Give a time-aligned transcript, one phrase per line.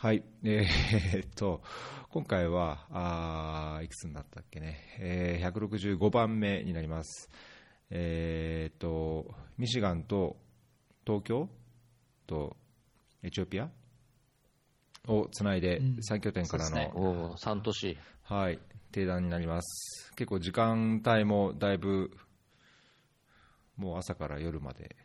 [0.00, 1.60] はい、 えー、っと、
[2.08, 7.28] 今回は、あーいくつになったっけね、えー、165番目になります。
[7.90, 10.38] えー、っと、ミシガンと
[11.04, 11.50] 東京
[12.26, 12.56] と
[13.22, 13.70] エチオピア
[15.06, 17.00] をつないで、うん3拠点からの、そうですねお
[17.32, 17.98] お、3都市。
[18.22, 18.58] はい、
[18.92, 20.14] 定談になります。
[20.16, 22.10] 結構時間帯もだいぶ、
[23.76, 24.96] もう朝から夜まで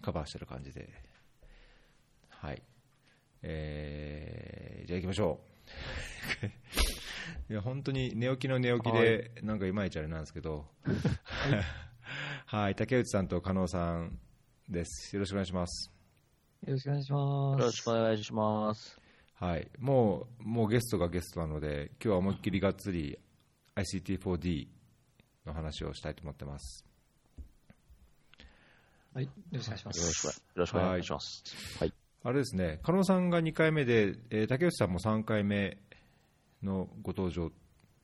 [0.00, 0.88] カバーしてる感じで、
[2.30, 2.62] はい。
[3.42, 5.40] えー、じゃあ行きましょ
[6.42, 6.46] う。
[7.52, 10.66] いや、本当に寝起きの寝起きで、なんかいまいちあれなんですけど、
[12.46, 14.18] はい、竹内さんと加納さん
[14.68, 15.14] です。
[15.14, 15.92] よろしくお願いします。
[16.66, 17.62] よろしくお願いしよます。
[17.64, 19.00] ろしくお願いします。
[19.34, 23.18] はい、もうもうゲストがゲストなので、今日は思いっきりがっつり
[23.76, 24.66] ICT4D
[25.44, 26.84] の話をしたいと思ってます。
[29.14, 30.38] はい、よろしくお願いしまよろしくす。
[30.38, 31.42] よろしくお願いします。
[31.78, 32.05] はい。
[32.26, 35.78] あれですね、加納さんが2回目で、えー竹内さんも3回目
[36.60, 37.52] のご登場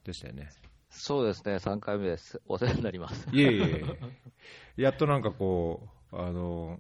[0.04, 0.48] でしたよね。
[0.90, 2.40] そうですね、3回目です。
[2.46, 3.26] お世話になります。
[3.32, 3.82] いえいえ
[4.80, 6.78] やっとなんかこう、あの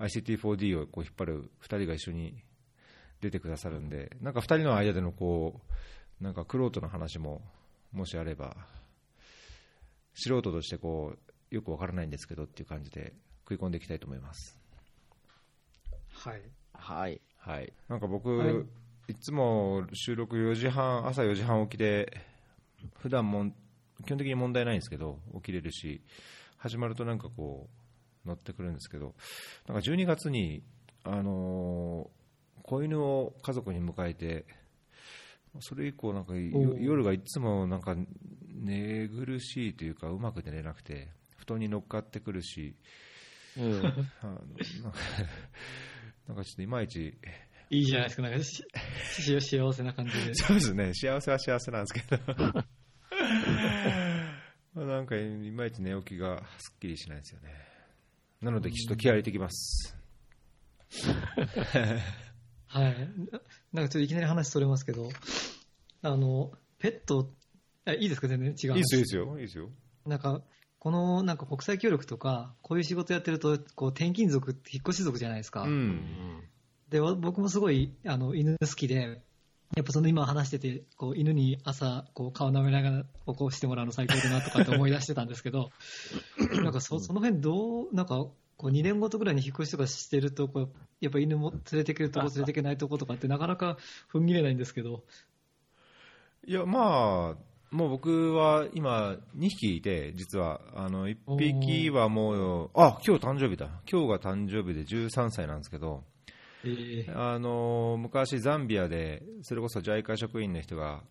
[0.00, 2.42] ICT4D をこう引っ張る2人が一緒に
[3.20, 5.60] 出てくださるんで、なんか2人の間でのこ
[6.20, 7.40] う、なんかクロートの話も
[7.92, 8.56] もしあれば、
[10.14, 11.16] 素人としてこ
[11.52, 13.14] うよくわからないんですけどっていう感じで
[13.48, 14.58] 食い込んでいきたいと思います。
[16.08, 16.42] はい。
[16.80, 17.20] はい。
[17.38, 18.54] はい、なんか僕、はい
[19.08, 22.20] い、つも収録4時半、朝4時半起きで、
[22.98, 23.52] 普段もん
[24.04, 26.02] 基本的に問題ないんですけど、起きれるし、
[26.56, 27.68] 始まるとなんかこ
[28.24, 29.14] う、乗ってくるんですけど、
[29.66, 30.62] なんか12月に、
[31.04, 32.20] あのー
[32.62, 34.44] 子犬を家族に迎えて、
[35.58, 37.96] それ以降、なんか夜がいつもなんか
[38.46, 42.76] 寝苦しいというか、うまく寝れなくて、布団に乗っかってくるし、
[43.56, 43.82] うん。
[44.22, 44.40] あの
[46.30, 47.18] なんかちょっといまいち
[47.70, 48.62] いいじゃないですか、なんかし、
[49.20, 50.34] し幸せな感じで。
[50.34, 52.22] そうですね、幸せは幸せなんですけど、
[54.74, 57.48] まあなんかいまいち寝起きがすっきりしないですよね。
[58.40, 59.96] なので、ちょっと気合入れてきます。
[62.66, 63.08] はい。
[63.72, 65.08] なんかちょっといきなり話それますけど、
[66.02, 67.32] あの、ペット、
[67.98, 68.76] いいですか、全然違う。
[68.76, 69.68] いいですよ、いいですよ。
[70.06, 70.42] なんか、
[70.80, 75.64] このなんか国際協力とか、こういう仕事やってると、こう転勤族って引っ越し族じゃないですか。
[75.64, 76.42] うん、
[76.88, 79.20] で、わ僕もすごいあの犬好きで、
[79.76, 85.70] やっぱその今話してて、こう犬に朝こう顔舐めながら起こしてもらうの最高だなとかって思い出してたんですけど、
[86.64, 88.16] なんかそその辺どう、なんか
[88.56, 93.76] こう2年ごとぐらいに引っ越しとかしてると、こうやっぱ犬も連れてけるとこ 連れてけないとことかってなかなか
[94.10, 95.04] 踏ん切れないんですけど、
[96.46, 106.02] いや、まあ、もう僕は今、2匹いて、実は、あの1匹はもう、あ今日誕生日だ、今日が誕生日で13歳なんですけど、
[106.64, 107.16] えー。
[107.16, 111.02] あの昔、ザンビアでそれこそ JICA 職員の人が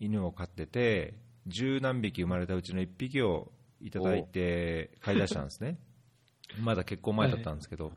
[0.00, 1.14] 犬を飼ってて
[1.46, 5.78] 十何匹生まれたうちの1匹をいただいて飼い出したんですね。
[6.60, 7.92] まだ結婚前だったんですけど、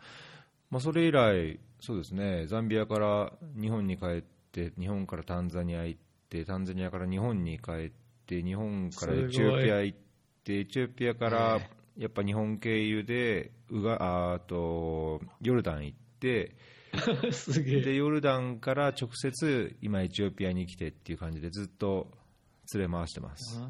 [0.70, 4.22] まあ、それ以来、そうですねザンビアから日本に帰っ
[4.52, 6.07] て日本からタンザニア行って
[6.46, 7.92] タンザニアから日本に帰っ
[8.26, 9.98] て日本からエチオピア行っ
[10.44, 11.60] てエチオピアから
[11.98, 16.56] やっぱ日本経由でウガあーとヨルダン行って
[17.32, 17.82] すげえ。
[17.82, 22.12] でヨルダンから直接今エチオピアに来てっていう感じでずっと
[22.74, 23.62] 連れ回してます、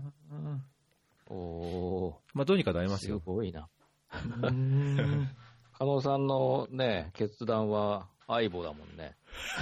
[1.28, 3.22] おおまあ、どうにかなりー、ますよ。
[3.24, 3.70] ごいな。
[4.10, 9.16] 加納さんのね、決断は相棒だもんね。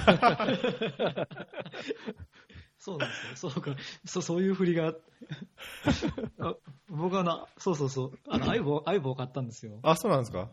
[2.85, 3.49] そうなんですよ。
[3.49, 3.75] そうか。
[4.05, 4.93] そう、そういう振りが。
[6.39, 6.55] あ
[6.87, 8.19] 僕はな、そうそうそう。
[8.29, 9.79] あの、相棒、相棒を買ったんですよ。
[9.81, 10.49] あそうなんですか？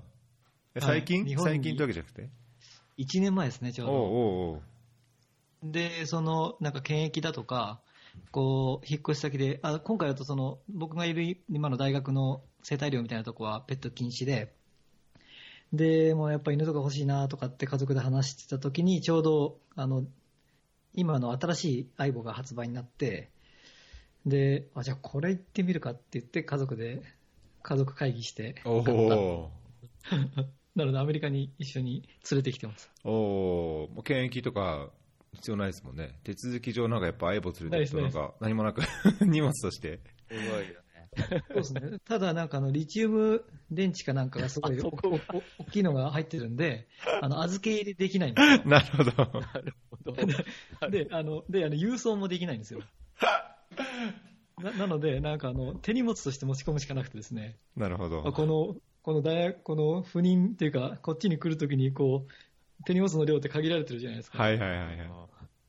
[0.74, 2.30] え最近、日本に最近ってわけじゃなくて
[2.96, 3.92] ？1年前ですね、ちょうど。
[3.92, 4.62] おうおうおう
[5.62, 7.82] で、その、なんか検疫だとか、
[8.30, 14.54] こう、引っ越し先で、あ今回だとその、僕がいる今の大学の生態寮みたいなとこはペット禁止で、
[15.72, 20.04] で、もうやっぱ犬とか欲しいなとかって家族で話してた時に、ちょうど、あの、
[20.94, 23.30] 今の新しい相棒が発売になって、
[24.26, 27.02] で、あ、じゃあこれ行ってみるかって言って家族で、
[27.62, 29.50] 家族会議して、おお
[30.74, 32.90] なのでアメリカに一緒に連れてきてます。
[33.04, 34.90] おおもう検疫とか
[35.34, 36.18] 必要ないですもんね。
[36.24, 38.82] 手続き上なんかやっぱ相棒連れてくとなんか何もなく
[39.20, 40.00] 荷物として。
[40.30, 40.81] すごいよね。
[41.16, 41.98] そうですね。
[42.04, 46.88] ただ、なんかあの、リチウム電池かなんかがすごい大きいのが入ってるんで、
[47.20, 49.32] あの、預け入れできないんです なるほど
[50.20, 50.90] よ。
[50.90, 52.80] で、あの、で、あの、郵送もできないんですよ。
[54.62, 64.42] ななので、なんかあの、手荷物として持ち込むしかなくてですね、なるほどこの、この大学、この赴任っていうか、こっちに来るときに、こう、手荷物の量って限られてるじゃないですか。
[64.42, 65.04] はいはいはいは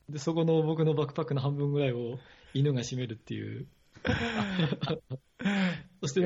[0.08, 0.12] い。
[0.12, 2.18] で、そこの僕のバックパックの半分ぐらいを
[2.52, 3.66] 犬が占めるっていう。
[6.02, 6.20] そして、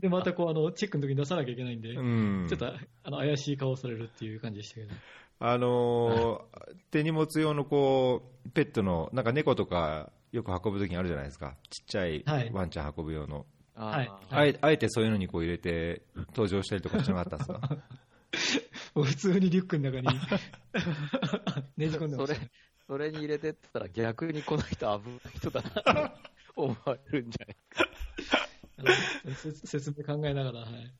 [0.00, 2.46] で、またこう、あの、チェックの時に出さなきゃいけないんで、うん。
[2.48, 2.66] ちょっと、
[3.04, 4.92] あの、怪しい顔をされるっていう感じでしたけど。
[5.40, 11.56] あのー 手荷物用のこう、ペットの、なんか猫とかよく運ぶときにあるじゃないですか。
[11.70, 13.46] ちっちゃいはいワンちゃん運ぶ用の。
[13.74, 18.92] はいあーあえあえてそういうのにこう入れて登場したりとかしてなかったんですか？
[18.94, 20.18] もう普通にリュックの中に
[21.78, 22.46] ねじ込んでまそれした。、
[22.86, 26.20] それに入れてってたら逆にこの人危ない人だなって
[26.64, 30.92] 思われるんじゃない説説明考えながら、はい。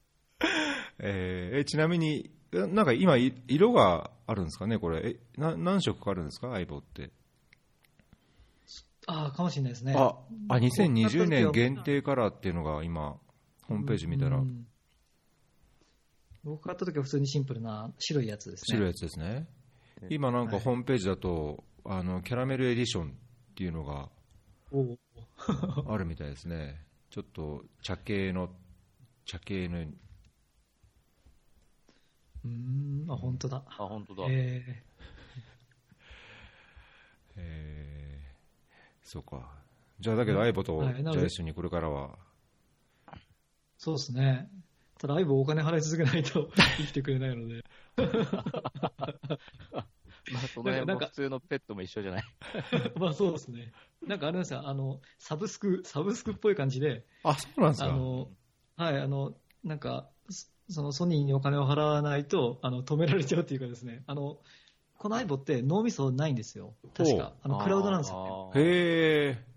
[0.98, 7.10] えーえちなみに、えなんか今、い色があるんですかね、これ、えな何色かあるんですか、相棒って。
[9.06, 9.94] ああ、かもしれないですね。
[9.96, 10.16] あ
[10.48, 13.18] あ2020年限定カラーっていうのが今、
[13.64, 14.66] ホームページ見たらう、ん
[16.44, 18.76] 僕買った時は普通にシンプルな白いやつですね。
[18.76, 19.46] 白いやつですね。
[20.10, 24.08] 今なんかはいホームページだと、あのキャラメルエディションっていうのが
[24.72, 24.98] おう
[25.88, 26.84] あるみたいですね。
[27.10, 28.50] ちょっと茶系の、
[29.24, 33.62] 茶系の、うーん、あ、本当だ。
[33.68, 34.22] あ、本当だ。
[34.28, 34.84] え
[37.36, 38.32] えー
[39.02, 39.48] そうか。
[40.00, 42.32] じゃあだけど、相棒と、はいじゃあ一緒にこれからは、ー
[43.78, 44.48] そうですね。
[44.98, 47.64] ただ、相棒お金払い続けないと生きてくれないので。
[50.30, 52.24] まあ、その辺も普通のペットも一緒じゃない？
[52.96, 53.72] まあそうですね。
[54.06, 57.90] なんかあれなんですよ、あの、サブスク、サブスクっぽい感じで、あ、そうなんですか？
[57.90, 58.28] あの、
[58.76, 59.34] はい、あの、
[59.64, 64.38] なんか、そそのソニーにお金を払わないと、あの、止められちゃうっていうかですね、あの、
[64.98, 66.74] この iPod って脳みそないんですよ。
[66.94, 67.32] 確か。
[67.42, 68.28] あの、クラウドなんですよね。
[68.28, 68.50] よ。
[68.54, 69.52] へえ。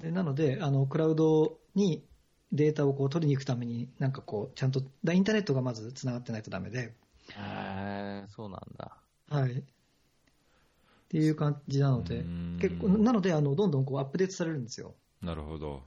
[0.00, 2.04] でなので、あの、クラウドに
[2.52, 6.94] データをこう取りに行くために、なんかこう、ちゃんと、だインターネットがまず繋がってないとダメで、
[7.36, 9.03] へえ、そうなんだ。
[9.34, 9.52] はい。
[9.52, 9.62] っ
[11.08, 12.24] ていう感じなので
[12.60, 14.94] 結構、なので、あの、どんどんこうアップデートされるんですよ。
[15.20, 15.82] なるほど。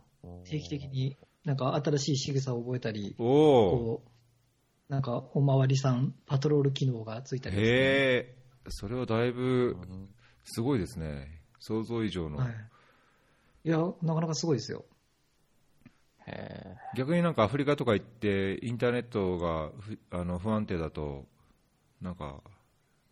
[0.45, 4.01] 定期的に、なんか新しい仕草を覚えたり、お
[4.89, 7.65] なんかおまわりさん、パトロール機能がついたりねへ
[8.15, 8.37] え。
[8.69, 10.09] それはだいぶうん
[10.43, 11.41] すごいですね。
[11.59, 12.37] 想像以上の。
[12.37, 12.53] はい。
[13.65, 14.85] いや、なかなかすごいですよ。
[16.95, 21.25] 逆になんかアフリカとか行って、インターネットがふあの不安定だと、
[22.01, 22.41] なんか、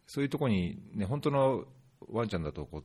[0.07, 1.65] そういうとこに、ね、本当の
[2.09, 2.83] ワンちゃんだとこう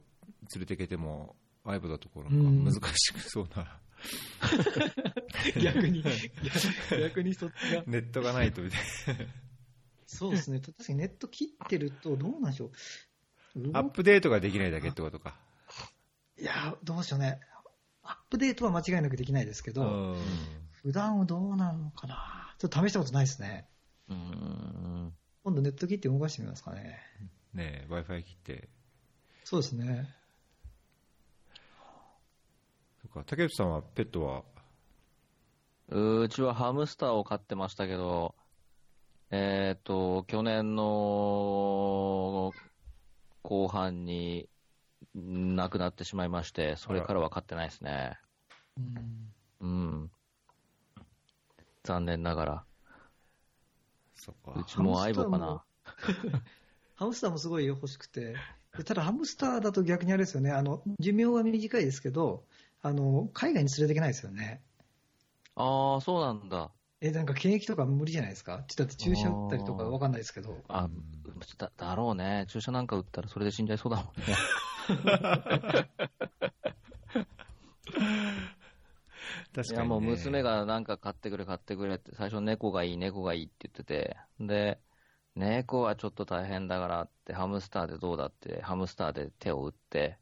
[0.54, 3.80] 連れて行けても、相棒だとこうなんか難しくそうな、
[5.62, 7.82] 逆に、逆逆にそっちが。
[7.86, 8.80] ネットがないとみたい
[10.06, 10.60] そうですね。
[10.60, 12.70] 確かにネット切ってると、どうなんでしょ
[13.54, 13.68] う。
[13.68, 13.80] な。
[13.80, 15.36] アップデートができないだけってことか。
[16.38, 17.38] いや、どうしようね。
[18.02, 19.86] アップデートは間違いなくできないですけど、う
[20.16, 20.16] ん
[20.82, 22.54] 普段はどうなのかな。
[22.58, 23.68] ちょっと試したことないですね。
[24.08, 25.12] うん。
[25.42, 26.98] 今度ネット切って動かしてみますかね。
[27.54, 28.68] ね Wi-Fi 切って。
[29.44, 30.14] そうですね。
[33.02, 34.44] そっか竹内さんはペットは、
[35.88, 38.34] うちはハムスターを飼ってましたけど、
[39.30, 42.52] えっ、と、去年の
[43.42, 44.48] 後半に
[45.14, 48.18] 亡くなってしまいまして、それからは飼ってないですね。
[48.76, 50.10] うんうん。
[51.82, 52.64] 残念ながら。
[54.20, 54.60] そっか。
[54.60, 55.64] うちも相棒かな。
[56.94, 58.36] ハムスターも すごい欲しくて、
[58.76, 62.44] でただハムスターだと逆にあれですよね、あの寿命は短いですけど、
[62.82, 64.60] あの海外に連れていけないですよね。
[65.56, 66.70] ああ、そうなんだ。
[67.00, 68.58] え、なんか検疫とか無理じゃないですか？
[68.58, 70.62] だって注射打ったりとかわかんないですけど。
[70.68, 70.88] あ、
[71.56, 72.44] だだろうね。
[72.48, 74.36] 注射なんか打ったらそれで死んじゃいそうだもんね。
[79.54, 79.74] 確かに、ね。
[79.74, 84.80] いやもう娘がなんか買ってくれ買ってくれって、最初猫がいい猫がいいって言ってて、で、
[85.36, 90.18] 猫はちょっと大変だからって、ハムスターでどうだって、ハムスターで手を打って、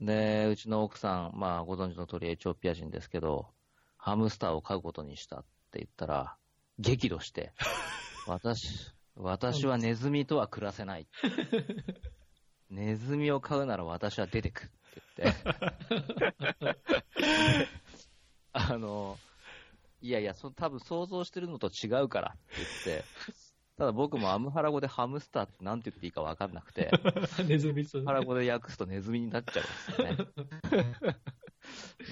[0.00, 3.48] で、うちの奥さん、まあご存知の通りエチオピア人ですけど、
[3.96, 6.36] ハムスターを飼うことにしたって言ったら、
[6.78, 7.52] 激怒して、
[8.26, 11.06] 私、私はネズミとは暮らせない。
[12.70, 15.46] ネズミを飼うなら私は出てくって言って。
[18.52, 19.18] あの、
[20.00, 23.04] いやいや、そ多分想像してるのと違うからって言って、
[23.76, 26.90] ただ僕もアムハラ語でハムスターって何て言っていいか分かんなくて、
[27.46, 31.14] ネズミハラ語で訳すとネズミになっちゃうんですよ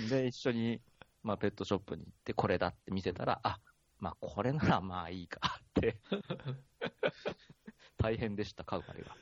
[0.09, 0.11] ね。
[0.23, 0.81] で、一緒に、
[1.23, 3.61] まあ、ペットショップに行って、これだって見せたら、あ、
[3.99, 5.99] まあ、これならまあいいかって。
[7.97, 9.17] 大変でした、飼うまでが。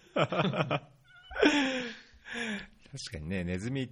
[2.92, 3.90] 確かにね、ネズミ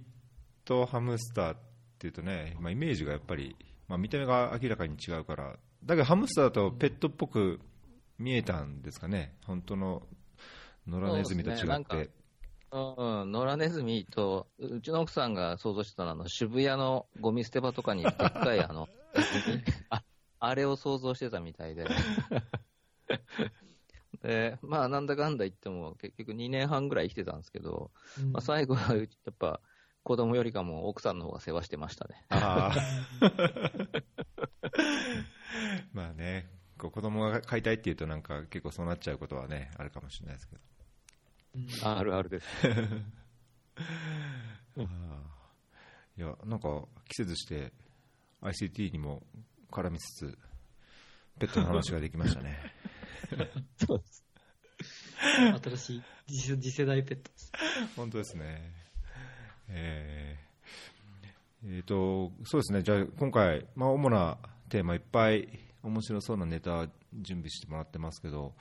[0.63, 3.55] とハムスターっていうとね、まあ、イメージがやっぱり、
[3.87, 7.59] まあ、見た目が明らかに違うから、だけどハムスターだとペットっぽく
[8.17, 10.03] 見えたんですかね、本当の
[10.87, 12.09] 野良ネズミと違って。
[12.71, 18.89] うん、野良ネズミと、うちの奥さんが想像してたのは、あの渋谷のゴミ捨て場とかにでっかい あの、
[19.89, 20.03] あ
[20.39, 21.85] あれを想像してたみたいで。
[24.21, 29.61] で、まあ、なんだかんだ言っても、結局2年半ぐらい生きてたんですけど、うんまあ、最後は、やっぱ、
[30.05, 32.23] 子供よりかも奥さんの方が世話してましたね。
[32.29, 32.75] ああ。
[35.93, 36.47] まあね、
[36.77, 40.57] こう子供が飼いたいっていうとなんか結構そうなっちゃうことはね、あるかもしれないですけ
[41.81, 41.89] ど。
[41.89, 42.45] あるあるです。
[44.77, 44.83] ああ
[46.15, 47.73] いや、なんか季節して
[48.41, 49.25] ICT にも
[49.71, 50.37] 絡みつつ、
[51.39, 52.59] ペットの話ができましたね。
[53.83, 54.23] そうです。
[55.63, 57.51] 新しい次世次世代ペットです。
[57.95, 58.84] 本当ですね。
[59.69, 60.45] えー
[61.67, 64.37] えーと、そうですね、じゃあ今回、まあ、主な
[64.69, 65.47] テーマいっぱい
[65.81, 68.53] 面白そうなネタ準備してもらってますけど、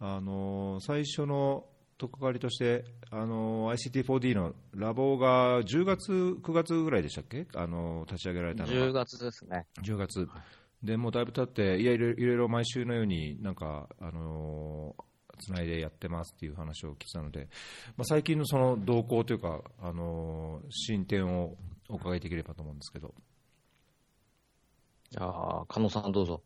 [0.00, 1.64] あのー最初の
[1.98, 8.74] とっかかりとして、あのー ICT4D のラボが10月、9月ぐらいでしたっけ、あのー立ち上げられたのが。
[8.74, 9.66] 10月ですね。
[9.82, 10.28] 10月、
[10.82, 14.94] でもうだいぶ経って、いやいろいろ毎週のようになんか、あの
[15.36, 17.48] つないでやってますっていう話を聞いたので、
[17.96, 21.56] まあ、最近のその動向というか、あの進展を
[21.88, 23.14] お伺いできればと思うんですけど、
[25.10, 26.42] じゃあ、加納さんどうぞ。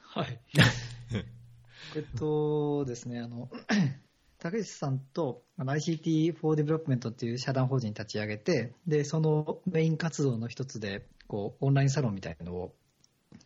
[0.00, 0.40] はい。
[1.96, 3.50] えっとですね、あの、
[4.38, 12.74] 竹内さんとあの ICT for Development っていう社団法人立ち上げて、で、そのメイン活動の一つで、こう、オンラインサロンみたいなのを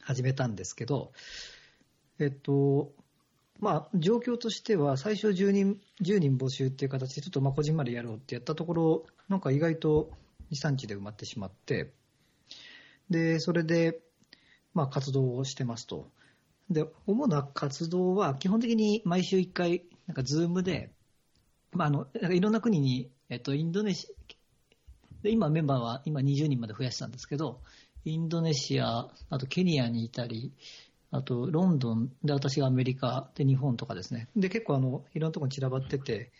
[0.00, 1.12] 始めたんですけど、
[2.18, 2.92] えっと、
[3.58, 10.10] まあ、状況としては、最初10人、10人募集っていう形で、ちょっとまあ、こじんまりやろうってやったところ、なんか意外と
[10.50, 11.92] 2、3日で埋まってしまって、
[13.10, 14.00] で、それで、
[14.74, 16.10] まあ、活動をしてますと。
[16.70, 20.90] で、主な活動は基本的に毎週1回、なんかズームで、
[21.72, 24.08] まあ、あの、いろんな国に、えっと、インドネシ
[25.22, 27.60] で今メンバーは今20人まで増やしたんですけど、
[28.04, 30.52] インドネシア、あとケニアにいたり、
[31.18, 34.28] あとロンドンで私がアメリカで日本とかですね。
[34.36, 36.32] で、結構あの、いろんなところに散らばってて、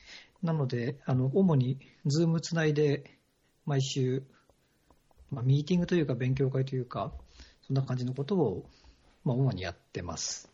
[0.42, 3.18] なので、あの、主にズームつないで
[3.64, 4.23] 毎週、
[5.30, 7.12] まあ、ミーティングというか勉強会というか、
[7.66, 8.71] そんな感じのことを、
[9.25, 10.50] まあ、主にやってます。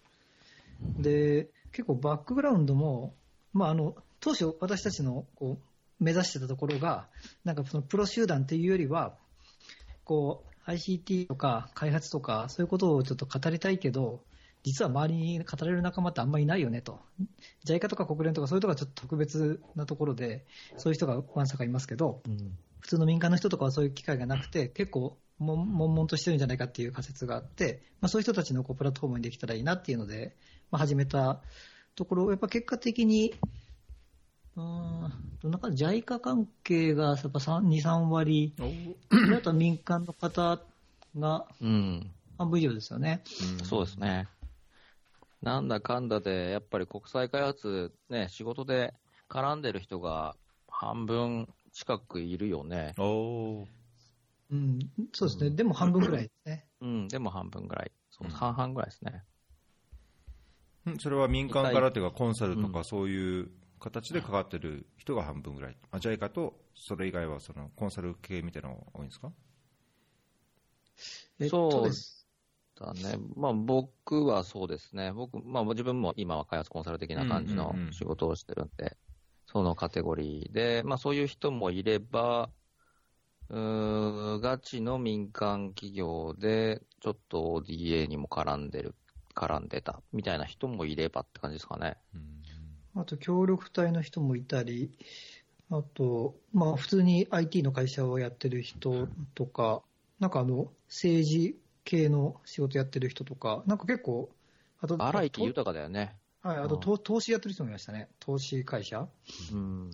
[0.99, 3.15] で、結構バックグラウンドも、
[3.53, 7.09] まあ、あの、当初私たちのこう目指してたところが、
[7.45, 9.17] なんかそのプロ集団っていうよりは、
[10.05, 14.23] こう、ICT とか開発とか、そういうことをちょっと語りたいけど、
[14.63, 17.01] 実は周りに語れる仲間ってあんまりいないよねと。
[17.67, 22.23] JICA とか国連とかそういうところがちょっと特別なところで、そういう人がわんさかいますけど、
[22.81, 30.37] 普通の民間の人とかはそういう機会がなくて、結構、もん悶々としてるんじゃないかっていう仮説があって、まあ、そういう人たちのこうプラットフォームにできたらいいなっていうので、
[30.71, 31.41] まあ、始めた
[31.97, 33.35] ところ、やっぱ結果的に、
[34.57, 40.61] うーんどんな感じ、JICA 関係がやっぱ3 2、3割、あとは民間の方
[41.19, 42.11] がうん。
[42.39, 43.23] 半分以上ですよね。
[43.65, 44.29] そうですね。
[45.43, 48.95] なんだかんだで、やっぱり国際開発、ね、仕事で
[49.29, 50.37] 絡んでる人が
[50.69, 52.95] 半分近くいるよね。
[52.99, 54.79] うん、
[55.13, 55.51] そうですね。
[55.51, 56.67] でも半分ぐらいですね。
[56.81, 57.91] うん、でも半分ぐらい。
[58.11, 59.25] そううん半々ぐらいですね。
[60.91, 63.51] んそれは民間からというか、コンサルとうかそういう
[63.83, 69.33] 形で関わってる人が半分ぐらい、あ JICA とそれ以外はそのコンサル系みたいなのが多いんですか？
[71.41, 72.27] えっそうとです。
[72.79, 73.19] だね。
[73.37, 75.13] まあ僕はそうですね。
[75.13, 78.97] 僕、まあ自分も今は開発コンサル的な感じのうんうんうん仕事をしてるんで、
[79.47, 82.51] そのカテゴリーで、まあそういう人もいれば、
[83.49, 88.95] うーガチの民間企業で、ちょっと ODA にも絡んでる、
[89.35, 91.99] 絡んでたみたいな人もいればって感じですかね。
[92.95, 94.91] あと協力隊の人もいたり、
[95.71, 99.83] あと、まあ普通に IT の会社をやってる人とか、
[100.21, 104.31] なんかあの、政治系の仕事やってる人とか、なんか結構、
[104.81, 106.17] あと、荒木豊かだよね。
[106.43, 108.09] はい、あと投投資やってる人もいましたね。
[108.19, 109.07] 投資会社。
[109.53, 109.91] うん。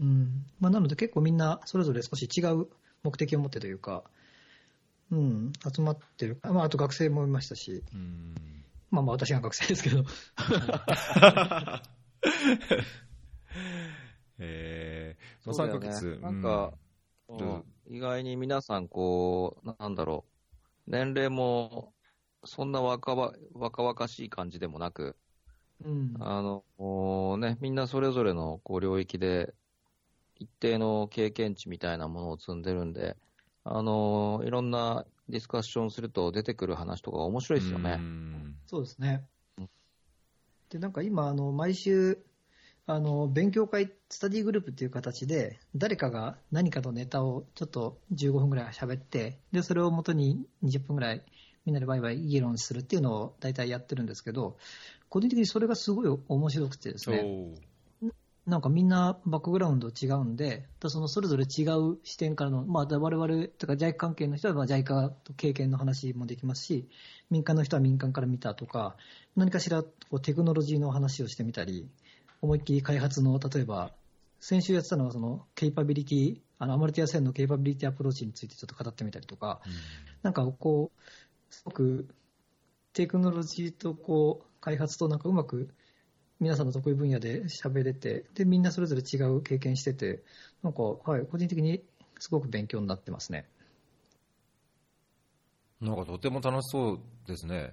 [0.00, 0.46] うん。
[0.60, 2.68] まあなので結構みんなそれぞれ少し違う
[3.02, 4.04] 目的を持ってというか、
[5.10, 6.38] うん、集まってる。
[6.42, 8.34] まああと学生もいましたし、うん
[8.90, 10.04] まあまあ私が学生ですけど、
[14.38, 16.72] えー、そうだよね3ヶ月、なんか、
[17.28, 20.24] ううんん意外に皆さん、こう、なんだろ
[20.88, 21.94] う、年齢も、
[22.44, 25.16] そんな若ば若々しい感じでもなく、
[25.84, 26.16] うん。
[26.20, 26.40] あ
[26.78, 29.54] の、ね、みんなそれぞれのこう領域で、
[30.36, 33.16] 一定の経験値みたいなものを積んでるんで、
[33.64, 37.96] あの、いろんなディスカッションすると出てくる話とか面白いですようね。
[37.98, 39.31] んそうですねうん。
[40.72, 42.18] で、なんか今、あの、毎週、
[42.86, 51.22] あの勉強会、スタディグループっていう形で、誰かが何かのネタをちょっと15分ぐらい喋って、でそれをもとに20分ぐらい
[51.64, 54.56] みんなでバイバイ議論するっていうのを大体やってるんですけど、
[55.08, 57.24] 個人的にそれがすごい面白くてですね、
[58.46, 66.88] なんかみんなバックグラウンド違うんで、そのそれぞれ違う視点からの、まあ、我々とか JICA 関係の人はまあ JICA と経験の話もできますし、
[67.30, 68.96] 民間の人は民間から見たとか、
[69.36, 71.88] 何かしらこうテクノロジーの話をしてみたり、
[72.40, 73.92] 思いっきり開発の、例えば、
[74.40, 79.72] 先週やってたのはそのケイパビリティ、あのアマルティア線のケイパビリティアプローチについてちょっと語ってみたりとか、うん、
[80.24, 82.08] なんかこう、すごく
[82.92, 85.68] テクノロジーとこう開発となんかうまく
[86.42, 90.24] 皆さんの得意分野で喋れて、で、みんなそれぞれ違う経験してて、
[90.64, 91.84] なんか、はい、個人的に
[92.18, 93.48] すごく勉強になってますね。
[95.80, 97.72] なんかとても楽しそうですね。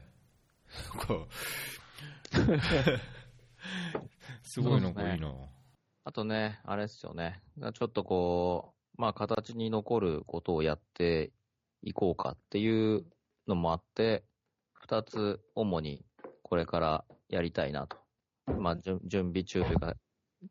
[4.43, 5.49] すごいのがいいな、ね。
[6.03, 7.41] あとね、あれですよね。
[7.73, 11.31] ちょっとこう、まあ形に残ることをやって
[11.81, 13.03] いこうかっていう
[13.47, 14.25] のもあって、
[14.73, 16.05] 二つ主に
[16.43, 17.97] これからやりたいなと
[18.57, 19.95] まあ、準備中というか、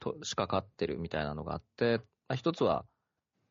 [0.00, 2.84] と仕掛かってるみたいなのがあって、まあ、一つは、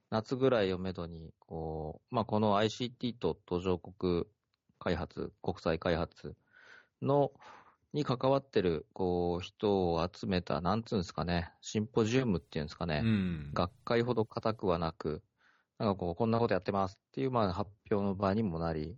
[0.10, 4.26] 夏ぐらいをめどに、こう、まあ、この ICT と途上国
[4.80, 6.36] 開発、国際開発
[7.02, 7.32] の、
[7.94, 15.24] に関わってる、こう、人を集めた、なんつうんですかね、シンポジウムっていうんですかね、うん、学会ほど固くはなく、
[15.78, 18.96] なんかこう、こんなことやってますっていう、まあ、発表の場にもなり、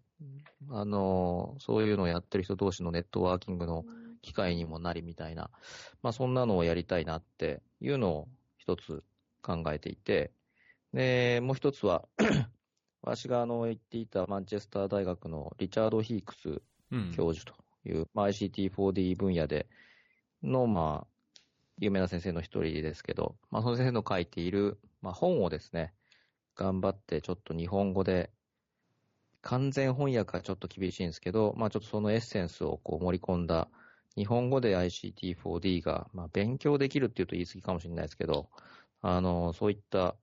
[0.70, 3.86] あの、そういうのをやってる人同士のネットワーキングの
[4.22, 5.50] 機会にもなりみたいな、
[6.02, 9.04] まあそんなのをやりたいなっていうのを一つ
[9.42, 10.32] 考えていて、
[10.94, 12.08] で、もう一つは
[13.02, 16.62] 私があの言っていたマンチェスター大学のリチャード・ヒークス
[17.16, 17.58] 教授と
[17.88, 19.68] いう、うん、まあ、ICT4D 分野で
[20.44, 21.42] の、まあ、
[21.78, 25.94] 有名な先生の一人ですけど、まあ、その先生の書いている、まあ、本をですね、
[26.56, 28.32] 頑張ってちょっと日本語で
[29.42, 33.70] 完全翻訳はちょっと厳しいんですけど、まあちょっとそのエッセンスをこう盛り込んだ
[34.20, 38.50] 日本語で ICT4D が、まあ、勉強できるっていうと言い過ぎかもしれないですけど、
[39.02, 40.18] あの、そういった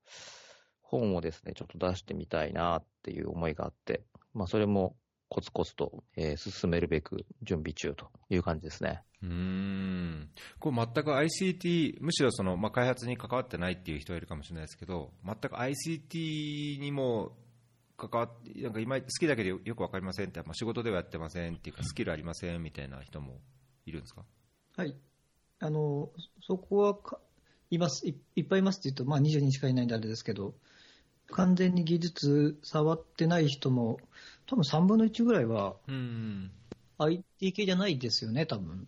[0.82, 4.02] 本をですね、ちょっと出してみたいなっていう思いがあって、
[4.35, 4.96] まあ、それも
[5.30, 9.02] コツコツと、えー、進めるべく準備中という感じですね。
[9.22, 10.28] うん
[10.61, 17.32] これ全く ICT、むしろその、まあ、開発に関わってないっていう人はいるかもしれないですけど、全く ICT にも
[17.96, 23.40] 関わって、なんか今好きだけでよく分かりませんって、まあ、仕事ではやってませんっていうか、スキルありませんみたいな人も
[23.87, 24.25] いるんですか？
[24.77, 24.94] はい。
[25.61, 26.11] あの
[26.42, 27.18] そこはか
[27.70, 30.55] いますいいっぱいいますって言うと、まあ、20人しかいないんであれですけど、
[31.31, 33.99] 完全に技術触ってない人も、
[34.46, 35.77] 多分3分の1ぐらいは、
[36.99, 38.87] IT 系じゃないですよね、多分。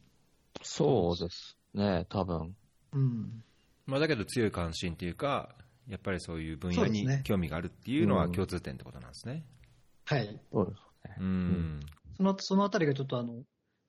[0.62, 2.56] そうですね、多分。
[2.92, 3.44] うん。
[3.86, 5.54] まあ、だけど強い関心というか、
[5.88, 9.44] やっぱりそういう分野に興味があるっていうのは共通点ってことなんですね。
[10.04, 10.40] はい。
[10.52, 11.16] そうですね。
[11.18, 11.80] うん。
[12.16, 13.42] その、そのあたりがちょっとあの、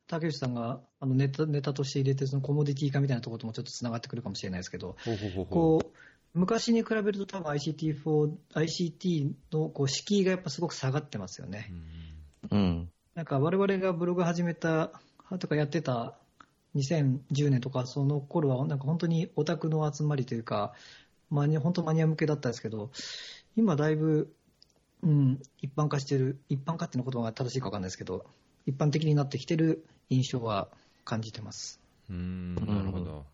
[0.09, 5.97] 竹内さんがあのネタネタとして入れてそのコモディティ化みたいなところともちょっとつながってくるかもしれないですけど、ほうほうほうこう
[6.33, 11.71] 昔に比べると多分 ICT4、ICT のこう敷居がやっぱすごく下がってますよね。
[12.49, 12.89] うん。
[13.15, 14.91] なんか我々がブログ始めた、
[15.39, 16.15] とかやってた
[16.75, 20.73] 2010年とかその頃はなんか本当にオタクの集まりというか、
[21.29, 22.91] マニ本当マニア向けだったんですけど、
[23.55, 24.33] 今だいぶ、
[25.03, 28.25] うん、一般化してる、一般化っていうの言葉が正しいか分かんないですけど、
[28.65, 30.67] 一般的になってきてる印象は
[31.05, 31.79] 感じてます。
[32.09, 33.25] うんなるほど。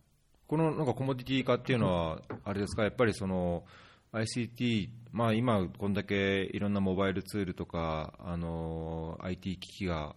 [0.46, 3.64] このなんかコモディティ化っていうのは、あれですか、やっぱりその
[4.12, 10.14] ICT、まあ、今、こんだけいろんなモバイルツールとか、あの IT 機器が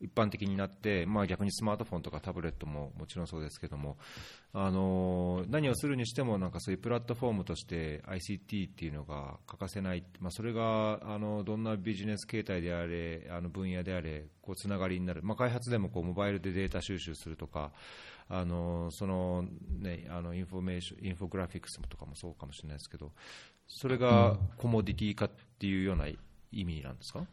[0.00, 3.98] 一般的になって、まあ、逆にスマートフォンとかタブレットももちろんそうですけども、
[4.52, 17.70] あの何をするにしてもなんかそういうプラットフォームとして ICT っていうのが欠かせない、まあ、それがあのどんなビジネス形態であれあの分野であれこうつながりになる、まあ、開発でもこうモバイルでデータ収集するとか
[18.28, 19.44] あのその、
[19.80, 23.10] ね、あのインフォメーションインフォグラフィックスとかもそうかもしれないですけど
[23.66, 26.06] それがコモディティ化っていうような
[26.52, 27.24] 意味なんですか、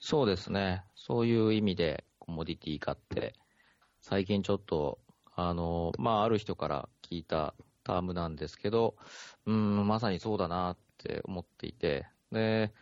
[0.00, 0.84] そうですね。
[0.94, 3.34] そういう意味でコモディティ化って、
[4.00, 5.00] 最近ちょっと、
[5.34, 8.96] あの、まあ、ある人から聞いたタームなんですけど、
[9.46, 12.72] うん、まさにそうだなって思っていて、で、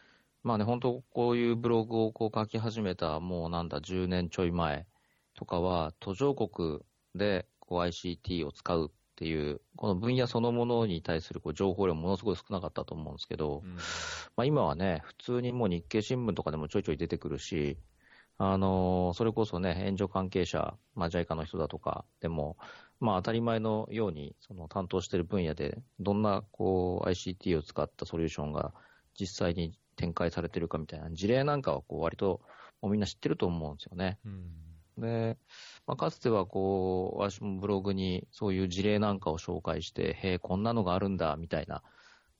[0.42, 4.86] まあね、本当こういうブログをこう書き始めた、もうなんだ、10年ちょい前
[5.34, 6.80] とかは、途上国
[7.14, 17.78] でこう ICT を使うっていう、この分野そのものに対するこう情報量ものすごい少なかったと思うんですけど、うん、まあ、今はね、普通にもう日経新聞とかでもちょいちょい出てくるし、
[18.36, 22.58] あの、それこそね、援助関係者、まあ、JICA の人だとかでも、
[23.00, 28.74] まあ、当たり前のように、その担当している分野で、どんな、こう、ICT を使ったソリューションが
[29.18, 32.42] 実際に展開されてるかみたいな事例なんかは、こう、割と、
[32.82, 34.18] もうみんな知ってると思うんですよね。
[34.26, 34.65] うん
[34.98, 35.38] で、
[35.86, 41.82] まあ、かつてはこう、私もブログにそういう事例なんかを紹介して、へえ、こんなのがあるんだ、みたいな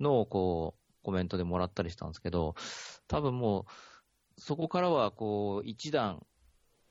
[0.01, 2.55] のをこう、コメントでもらったりしたんですけど、
[3.09, 3.67] 多分も
[4.37, 6.27] う、そこからはこう、一段、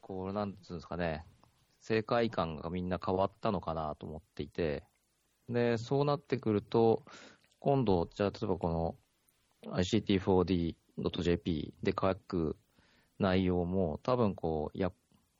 [0.01, 1.25] こう、なんつうんですかね、
[1.81, 4.83] 正解感がみんな変わったのかなと思っていて、
[5.49, 7.03] で、そうなってくると、
[7.59, 8.95] 今度、じゃあ、例えばこの
[9.73, 12.57] ICT4D.jp で書く
[13.19, 14.91] 内容も、多分こう、いや、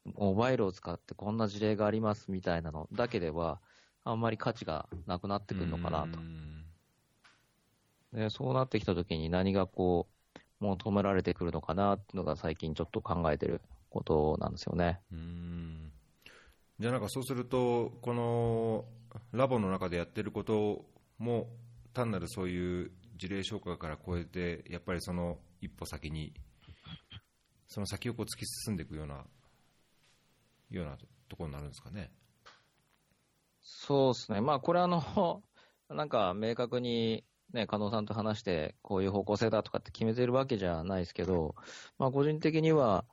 [0.06, 3.60] モバイルを使ってこんな事例がありますみたいなのだけでは、
[4.04, 6.22] あんまり価値がなくなってくるのかなとう。
[6.22, 6.65] ん
[8.13, 15.02] でそうなってきたときに何がこう、求められてくるのかなっていうのが最近ちょっと考えてることなんですよね。
[15.12, 15.91] うん
[16.80, 18.86] じゃあなんかそうすると、この
[19.32, 20.86] ラボの中でやってること
[21.18, 21.48] も、
[21.94, 26.34] 単なるそういう事例紹介から超えて、やっぱりその一歩先に、
[27.68, 29.24] その先をこう突き進んでいくような、
[30.69, 30.97] ような
[31.28, 32.12] ところになるんですかね。
[33.62, 34.41] そうですね。
[34.41, 35.01] まあこれあの、
[35.89, 37.23] なんか明確に
[37.54, 41.56] ね、加納さんと話して、こういう方向性だとかって決めてるわけじゃないですけど、
[41.97, 43.06] まあ個人的には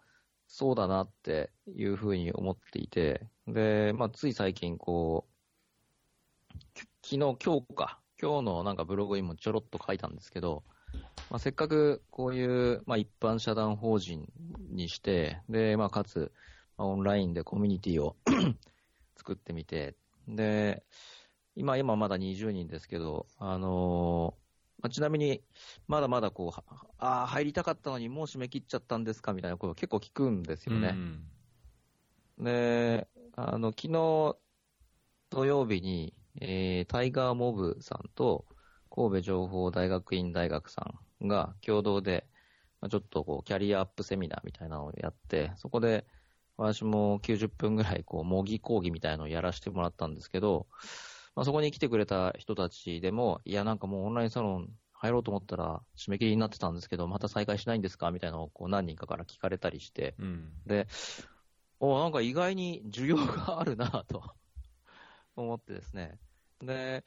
[0.47, 5.33] そうだなっていうふうに思っていて、で、まあつい最近こう、
[7.03, 10.65] き昨日、今日か、今日のなんかブログにもちょろっと書いたんですけど、
[11.31, 14.31] まあ、せっかくこういう、まあ、一般社団法人
[14.71, 16.33] にして、で、まあ、かつ、
[16.85, 18.17] オンラインでコミュニティを
[19.17, 19.97] 作ってみて、
[20.29, 20.85] で、
[21.57, 24.43] 今、今まだ20人ですけど、あのー
[24.83, 25.43] まあ、ちなみに、
[25.87, 26.65] まだまだこう、は
[26.99, 30.89] ああ、入りたかったのにもう締め切っちゃったんですかみたいなことを結構聞くんですよね。
[30.89, 31.23] うん
[32.39, 34.37] で、あの、昨日
[35.31, 38.47] 土曜日に、えータイガーモブさんと
[38.91, 42.27] 神戸情報大学院大学さんが共同で、
[42.81, 46.07] まあちょっとこう、キャリアアップセミナーみたいなのをやって、そこで、
[46.57, 50.67] 私も90分ぐらい、こう、模擬講義みたいなのをやらせてもらったんですけど、
[51.35, 58.13] まあ、そこに来てくれた人たちでも、いや、なんかもうオンラインサロン入ろうと思ったら締め切りになってたんですけど、また再開しないんですか？
[58.13, 60.53] みたいなのをこう何人かから聞かれたりして、うん。
[60.67, 60.87] で、
[61.81, 64.23] おなんか意外に需要があるなと
[65.35, 66.21] 思ってですね。
[66.61, 67.05] で、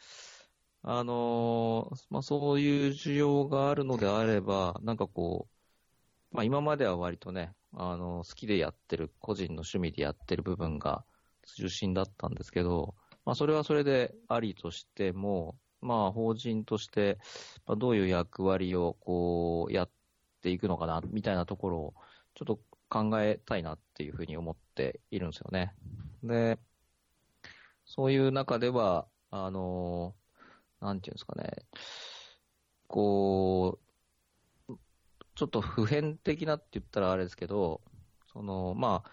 [0.84, 5.48] あのーまあ、そういう需要があるのであれば、なんかこ
[6.32, 11.04] う、まあ、今までは割とね、あの好きでやってる、個人の趣味でやってる部分が
[11.46, 17.18] 中心だったんですけど、まあ、それはそれでありとしても、まあ、法人として、
[17.66, 19.90] まあどういう役割をこうやっ
[20.42, 21.94] ていくのかな、みたいなところを、
[22.34, 22.60] ちょっと
[22.90, 25.74] 考えたいなっていうふうに思っているんですよね。
[26.24, 26.58] で、
[27.86, 30.16] そういう中では、あの、
[30.82, 31.66] なんていうんですかね、
[32.88, 33.85] こう、
[35.36, 37.84] ちょっと普遍的なって言ったらあれですけど、
[38.28, 39.12] その、まあ、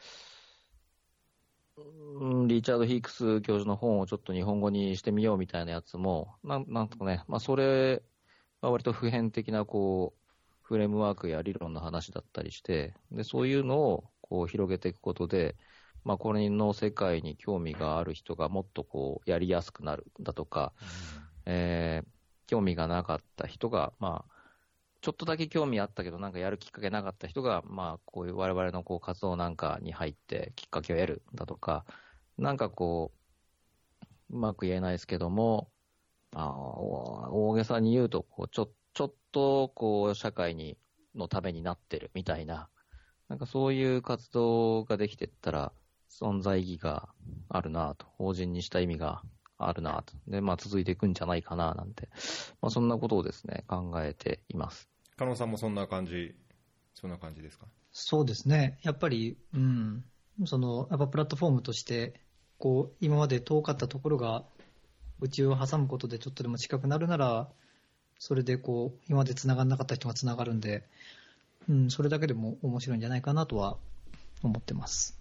[1.76, 8.04] うんリチャード・ヒークス教授の本をちょっと日本語にしてみようみたいなやつも、なんなんとかね、まあ、それ
[8.60, 10.22] は割と普遍的な、こう、
[10.62, 15.56] フレームワークや理論の話だったりして、で、そういうのをこう広げていくことで、
[16.04, 20.74] まあ、これの世界に興味がある人がもっとこう、やりやすくなるだとか、
[21.46, 22.08] えー
[22.48, 24.31] 興味がなかった人が、まあ、
[25.02, 31.84] ちょっとだけ興味あったけど、なんかやるきっかけなかった人が、まあ、こういう我々のこう活動なんかに入ってきっかけを得るだとか、
[32.38, 33.12] なんかこ
[34.30, 35.72] う、うまく言えないですけども、
[36.34, 36.52] あ、
[37.30, 40.78] 大げさに言うと、こうちょ、ちょっと、こう、社会に、
[41.16, 42.68] のためになってるみたいな、
[43.28, 45.72] なんかそういう活動ができてったら、
[46.10, 47.08] 存在意義が
[47.48, 49.22] あるなと、法人にした意味が
[49.58, 52.08] あるなと、で、まあ続いていくんじゃないかななんて、
[52.60, 54.91] まあそんなことをですね、考えています。
[55.16, 56.34] 加納さんもそんな感じ、
[56.94, 57.66] そんな感じですか？
[57.92, 58.78] そうですね。
[58.82, 60.04] やっぱり、うん。
[60.46, 62.14] その、やっぱプラットフォームとして、
[62.58, 64.44] こう、今まで遠かったところが、
[65.20, 67.48] うちを挟むことでちょっとでも近くなるなら、
[68.18, 70.84] それでこう、今まで繋がんなかった人が繋がるんで、
[71.68, 73.76] うん、それだけでも面白いんじゃないかなとは
[74.42, 75.20] 思ってます。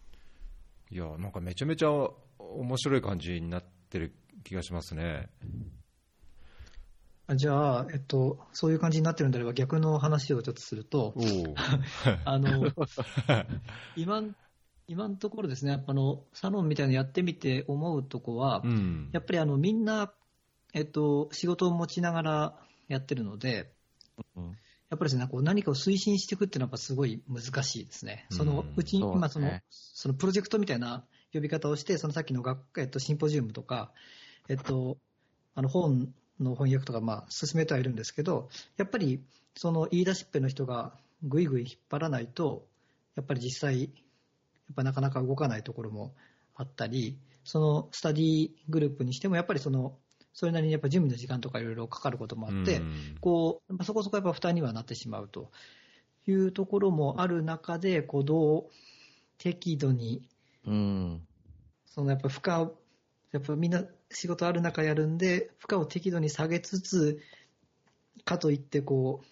[0.90, 1.92] いや、なんかめちゃめちゃ
[2.40, 5.30] 面白い感じになってる気がしますね。
[7.32, 11.16] あじゃあ、えっと、そういう感じになってるんであれば逆の話をちょっとすると。
[12.26, 12.74] あの、
[13.96, 14.24] 今、
[14.88, 19.10] 今のところですね、あの、サロンみたいなのやってみて思うとこは、うん。
[19.14, 20.12] やっぱりあの、みんな、
[20.74, 23.72] えっと、仕事を持ちながらやってるので、
[24.36, 24.58] うん
[24.90, 28.26] やっぱりですね、こう何かを推進していくっていうのはやっぱすごい難しいですね。
[28.30, 33.94] そのうちう今その、ねそのプロジェクトみたいな呼び方をして、そのさっきの学、えっと、シンポジウムとか、
[34.50, 34.98] えっと、
[35.56, 39.24] あの本の翻訳とか、まあ、進めてはいるんですけど、やっぱり、
[39.56, 42.68] その言い出しっぺの人がぐいぐい引っ張らないと、
[43.16, 46.16] やっぱり実際、やっぱなかなか動かないところも
[46.56, 49.98] あったり、そのスタディグループにしても、やっぱりその、
[50.34, 55.52] それなりにやっぱ準備の時間とかいろいろかかることもあって、うんこう、そこそこやっぱ負担にはなってしまうと
[56.28, 58.66] いうところもある中で、こう、どう
[59.38, 60.28] 適度に、
[60.66, 61.28] うん。
[61.86, 62.78] そのやっぱ負荷を、
[63.32, 67.22] やっぱみんな仕事ある中やるんで、負荷を適度に下げつつ、
[68.24, 69.28] かといってこう、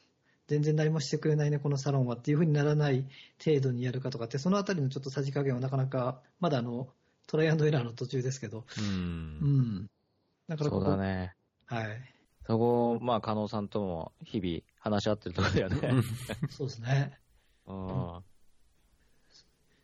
[0.47, 3.05] 全然何もしてくれないね、このサロンはっていうふうにならない
[3.43, 6.89] 程度にやるかとかって、そのあたりのちょっとさじ加減はなかなか、まだあの、
[7.27, 9.47] トライアンドエラーの途中ですけど、ううん
[9.83, 9.89] ん。
[10.47, 11.35] だからここそうだね。
[11.67, 12.01] はい。
[12.47, 16.03] そこ、まあ、加納さんとも日々話し合ってるところだよね。
[16.49, 17.19] そうですね。
[17.67, 18.23] うん。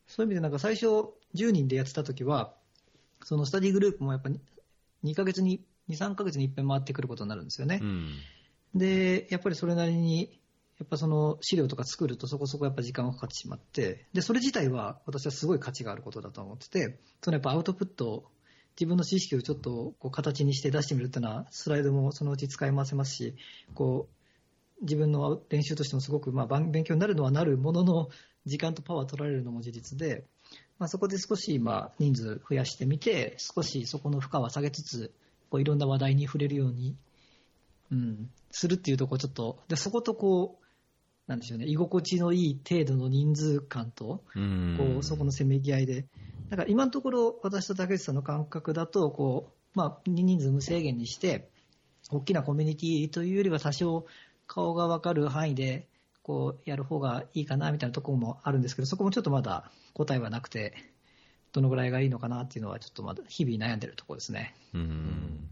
[0.07, 0.87] そういう意味でなんか最初
[1.35, 2.55] 10人でやってた時は、
[3.23, 4.29] そのスタディグループもやっぱ
[5.05, 7.79] 2ヶ月に、2、3ヶ月に一遍回ってくることになるんですよね。
[7.81, 8.09] うん
[8.75, 10.41] で、やっぱりそれなりに、
[10.77, 18.25] やっぱその資料とか作るとそこそこやっぱ時間がかかってしまって、で、それ自体は私はすごい価値があることだと思ってて、そのやっぱアウトプットを、
[18.77, 23.35] 自分の知識をちょっとこう形にして出してみるっていうのは、スライドもそのうち使い回せますし、
[23.73, 28.09] こう、自分の練習としてもすごくまあ勉強になるのはなるものの、
[28.45, 30.25] 時間とパワー取られるのも事実で、
[30.77, 35.13] まあ、そこで少しまあ人数増やしてみて、少しそこの負荷は下げつつ、
[35.49, 36.95] こういろんな話題に触れるように、
[37.91, 40.65] うん、するっていうところちょっと、でそことこう、
[41.27, 44.75] なんでしょうね、居心地のいい程度の人数感と、うん。
[44.77, 46.05] こうそこのせめぎ合いで、
[46.49, 51.49] だから今のところ、私と竹内さんの感覚だと、こうまあ、人数無制限にして、
[52.11, 54.05] 大きなコミュニティというよりは、多少
[54.47, 55.87] 顔が分かる範囲で
[56.25, 60.73] こうやる方がいいかなみたいなところもあるんですけど、そこもちょっとまだ答えはなくて、
[61.51, 64.55] どのぐらいがいいのかなっていうのは、ちょっとまだ日々悩んでるところですね。
[64.73, 65.49] うん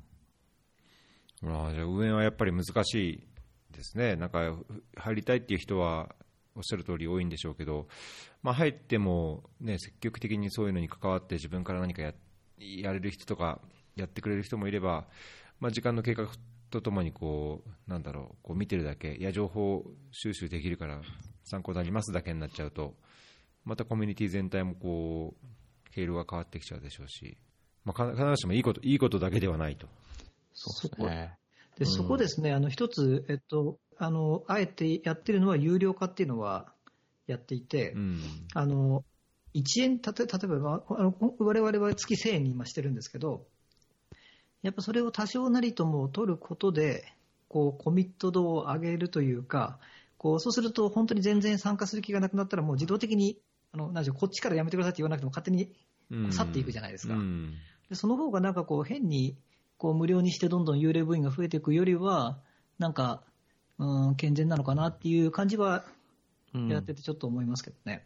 [1.43, 3.23] ああじゃあ運営はやっぱり難しい
[3.69, 4.57] ですね、なんか
[4.97, 6.15] 入りたいっていう人は
[6.55, 7.88] おっしゃる通り多いんでしょうけど、
[8.41, 12.13] まあ、入っても、ね、積極的にそういうのに関わって自分から何かや
[12.57, 13.59] やれる人とか
[13.95, 15.05] やってくれる人もいれば、
[15.59, 16.27] まあ、時間の計画
[16.73, 21.01] とともにこうなんだろうこう見てるだけいや情報収集できるから
[21.43, 22.95] 参考になりますだけになっちゃうと
[23.63, 27.38] またコミュニティ全体もこう経路が変わってきちゃうでしょうし、
[27.86, 29.88] まあ、か必ずしもいいこといいことだけではないと。
[30.53, 31.38] そうですね。
[31.77, 36.71] で、そこですね、あの、一つ、えっと、あの、あえてやってるのは有料化っていうのは
[37.25, 38.19] やっていて、うん
[38.53, 39.03] あの、
[39.53, 43.47] 1円、例えば、まああの、我々は月1000円に今してるんですけど、
[44.63, 47.06] やっぱそれを多少なりとも取ることで、
[47.47, 49.78] こう、コミット度を上げるというか、
[50.17, 53.38] こう、そうすると本当に全然参加する気がなくなったらもう自動的に、
[53.73, 55.73] あの、なんでしょう、こっちからやめてくださいって言わなくても勝手に
[56.12, 57.54] うん去っていくじゃないですかうん
[57.89, 59.36] でその方がなんかこう変に
[59.78, 62.39] こう無料にしてどんどん幽霊部員が増えていくよりは、
[62.80, 63.21] なんか、
[63.78, 65.84] うん、健全なのかなっていう感じは
[66.54, 68.06] うんやっててちょっと思いますけどね。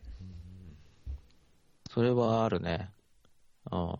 [1.92, 2.90] それはあるね。
[3.72, 3.96] うん。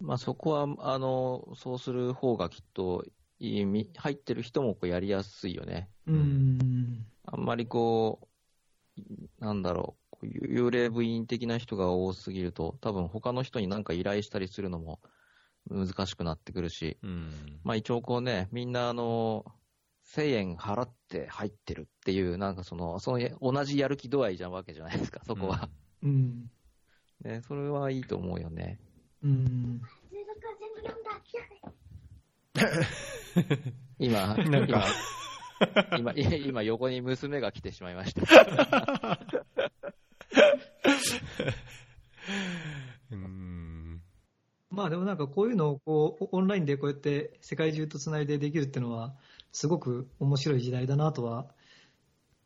[0.00, 3.04] まあそこは、あの、そうする方がきっと
[3.38, 5.88] いいみ、入ってる人もこうやりやすいよね。
[6.06, 7.06] うん。
[7.26, 8.28] あんまりこ
[8.98, 15.00] う、なんだろう、こう幽霊部員的な人が多すぎると、多分他の人に何か依頼したりするのも
[15.70, 19.44] 難しくなってくるし、うんまあ一応こうね、みんなあの、
[20.02, 25.68] 1000円払って入ってるっていう、なんかその、その同じやる気度合いじゃんわけじゃないですか、そこは。
[26.02, 26.50] うん。
[27.22, 28.78] ね、それはいいと思うよね。
[29.24, 29.80] うん。
[33.98, 34.84] 今、 なんか
[35.98, 38.22] 今、 今、今横に娘が来てしまいました。
[43.10, 44.00] うん
[44.70, 49.14] まあでもなんかこういうのをこうオンラインでこうやって世界中とつないでできるっていうのは、
[49.52, 51.46] すごく面白い時代だなとは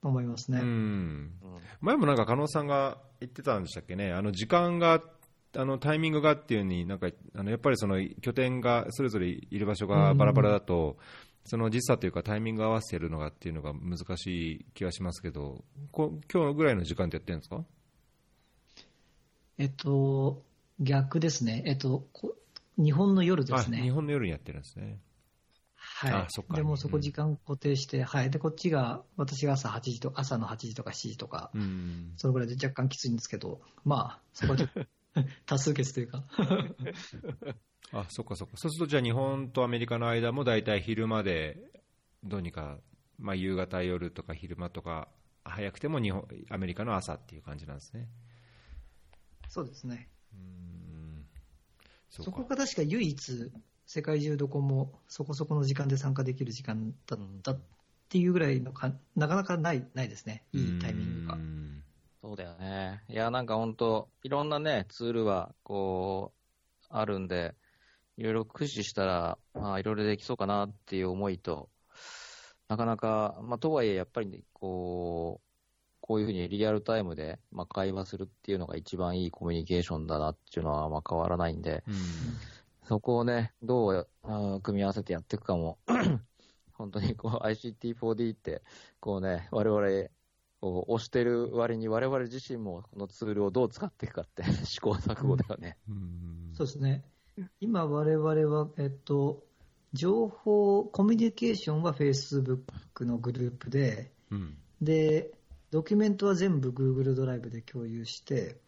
[0.03, 0.61] 思いますね。
[1.81, 5.03] 前もなんか加納さんが言ってたんでしたっけね、あの時間が、
[5.57, 10.99] あのタイミングがっていうになんかあのやっぱりその拠点がそれぞれいる場所がバラバラだと、
[11.45, 17.65] その時差というかタイミング合わせてるのがっていうのが難しい気がしますけど、こ今日ぐらいの時間でやってるんですか？
[19.57, 20.43] えっと、
[20.79, 21.63] 逆ですね。
[21.67, 22.37] えっと、こ
[22.77, 23.91] 日本の夜ですあ日ね。
[23.91, 25.01] 本の夜にやってるんですね。
[25.75, 26.13] はい。
[26.13, 28.31] あそっかでもそこ時間固定して、はい。
[28.31, 34.81] で、こっちが、私が朝8時と、朝の8時とか7時とか、うんそのぐらいで若干きついんですけど、まあ、そこはちょっと
[35.47, 36.25] 多数決というか。
[37.93, 41.57] あそっかそっか、そうするとじゃあ日本とアメリカの間も大体昼まで
[42.23, 42.79] どうにか
[43.19, 45.09] まあ、夕方、夜とか昼間とか、
[45.45, 48.09] 早くても日本アメリカの朝っていう感じなんですね。
[49.49, 50.09] そうですね。
[50.33, 51.27] うん
[52.11, 53.51] そそうこかが確か唯一、
[53.87, 57.61] 世界中どこもそこそこの時間で参加できる時間だったっ
[58.09, 61.18] ていうぐらいのか、なかなかないないですね、いいタイミング
[62.39, 63.03] だよね。
[63.09, 67.55] いや、なんか本当いろんなね、ツールは、こう、あるんで、
[68.17, 71.69] いろいろ駆使したら、まあ、いろいろできそうかなっていう思いと、
[72.69, 75.49] なかなか、まあ、とはいえ、やっぱりね、こう、
[76.01, 81.95] こういうふうにリアルタイムで、まあ、会話するっていうのが一番いいコミュニケーションだなっていうのは、まあ、変わらないんで、うん
[82.89, 85.79] そこをね、どうあー組み合わせてやっていくかも、
[86.73, 88.63] 本当にこう ICT4D って、
[88.99, 90.09] こうね、我々、
[90.61, 95.77] こう押してる割に我々自身もこのツールをどう使っていくかって 試行錯誤だよね。
[95.89, 97.05] うんそうですね。
[97.61, 99.45] 今我々は、えっと、
[99.93, 105.33] 情報、コミュニケーションは Facebook のグループで、うんで、
[105.71, 108.61] ドキュメントは全部 Google ドライブで共有して、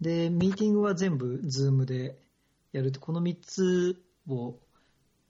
[0.00, 2.18] で、ミーティングは全部 Zoom で
[2.72, 4.58] やるって、この3つを、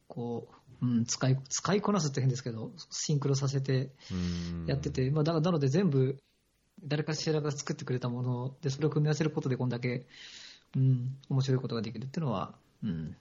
[0.09, 6.18] こう、うん、使い、使いこなすって変ですけど、シンクロさせてうんやってて、まあ、だなので全部、
[6.84, 10.06] 誰かしらが作ってくれたもので、それを組み合わせることでこんだけ、
[10.76, 13.16] うん、面白いことができるっていうのは、うん、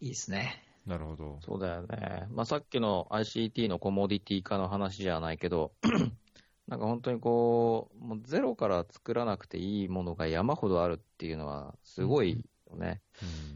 [0.00, 0.64] いいですね。
[0.86, 1.38] なるほど。
[1.42, 2.26] そうだよね。
[2.30, 5.72] まあ、さっきの ICT のコモディティ化の話じゃないけど、
[6.66, 13.00] なんか本当にこう、もうゼロから作らなくていいものが山ほどあるっていうのはすごいよね。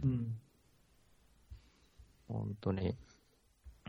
[0.03, 0.39] ううんん。
[2.29, 2.97] 本当に。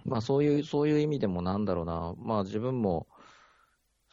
[0.06, 2.14] まあそういう、そういう意味でもなんだろうな。
[2.18, 3.08] まあ自分も、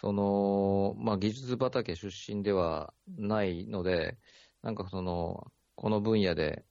[0.00, 4.18] その、まあ技術畑出身ではないので、
[4.62, 6.64] なんかその、この分野で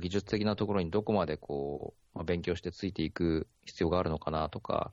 [0.00, 4.92] 技術的なところにどこまでこう、まあ、勉強してついていく必要があるのかなとか、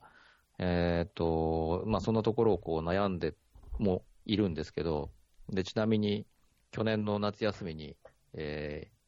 [0.58, 3.34] えっ、と、まあそんなところをこう悩んで
[3.78, 5.10] もいるんですけど、
[5.48, 6.26] で、ちなみに
[6.70, 7.96] 去年の夏休みに、
[8.34, 8.99] えー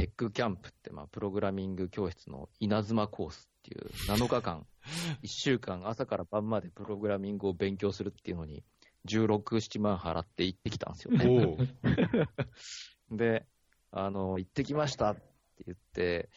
[0.00, 4.66] テックキャンプって、まあ、プログラミング教室の稲妻コースっていう7日間、
[5.22, 8.64] 1週間朝から晩までプログラミングを勉強するっていうのに、
[9.04, 11.68] 16、7万払って行ってきたんですよね。
[13.10, 13.46] で、
[13.90, 16.30] あの、行ってきましたって言って、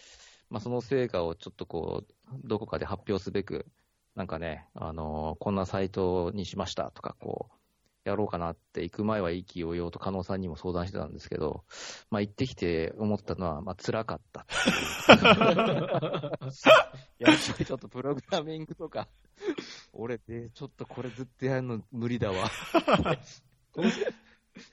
[0.49, 3.65] まあ、その成果をちょっとこう、どこかで発表すべく、
[4.15, 7.55] なんかね、あの、こんなサイトにしましたとか、こう、
[8.03, 11.63] やろうかなって行く前は意気揚々と加納さんにも相談してたんですけど、
[12.09, 15.19] まあ行ってきて思ったのは、まあ辛かったって いう。
[17.19, 19.07] やっぱりちょっとプログラミングとか、
[19.93, 22.49] 俺でちょっとこれずっとやるの無理だわ。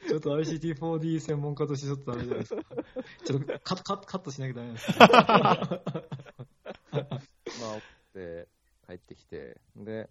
[0.06, 2.62] ちょっと ICT4D 専門家としてちょっとダメじゃないですか。
[3.24, 4.90] ちょっとカットカットカットしなきゃダメなんです
[7.60, 7.80] まあ、思っ
[8.12, 8.48] て
[8.86, 10.10] 帰ってきて、で、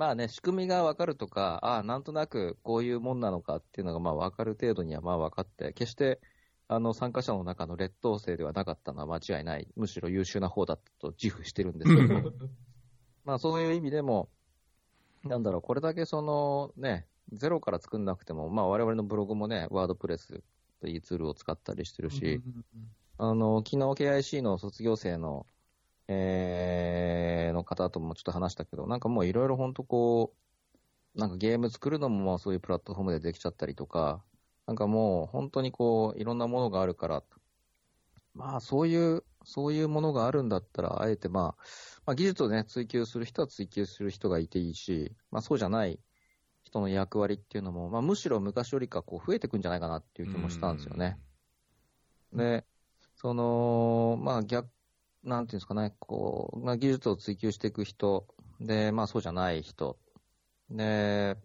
[0.00, 6.22] まあね、仕組みが分かるとか、ああ、なんとなくこういうもんなのかっていうのがまあ分かる程度にはまあ分かって、決して
[6.68, 12.32] あの参加者の中の劣等生ではなかったのは間違いない、むしろ優秀な方だったと自負してるんですけど、
[13.26, 14.30] まあそういう意味でも、
[15.22, 20.42] なんだろう、これだけそのね、ゼロから作んなくても、まあ我々のブログもね、ワードプレス
[20.80, 22.40] というツールを使ったりしてるし、
[23.18, 25.44] あの、昨日 KIC の卒業生の、
[26.12, 30.34] えーの方ともちょっと話したけど、なんかもういろいろ本当こ
[31.14, 34.24] う、なんかゲーム作るのもまあそういうプラットフォームでできちゃったりとか、
[34.66, 37.22] なんかもう本当にこう、いろんなものがあるから、
[38.34, 41.62] まあそういう、そういうものがあるんだったら、あえてまあ、
[42.06, 46.00] まあ技術をね、追求する人は追求する人がいていいし、まあそうじゃない
[46.64, 51.18] 人の役割っていうのも、まあむしろ昔よりかこう増えてくんじゃないかなっていう気もしたんですよね。
[52.32, 52.64] で、
[53.16, 54.68] その、まあ逆、
[55.22, 58.26] なんていうんですかね、こう、まあ、技術を追求していく人、
[58.60, 59.98] で、まあそうじゃない人、
[60.70, 61.36] で、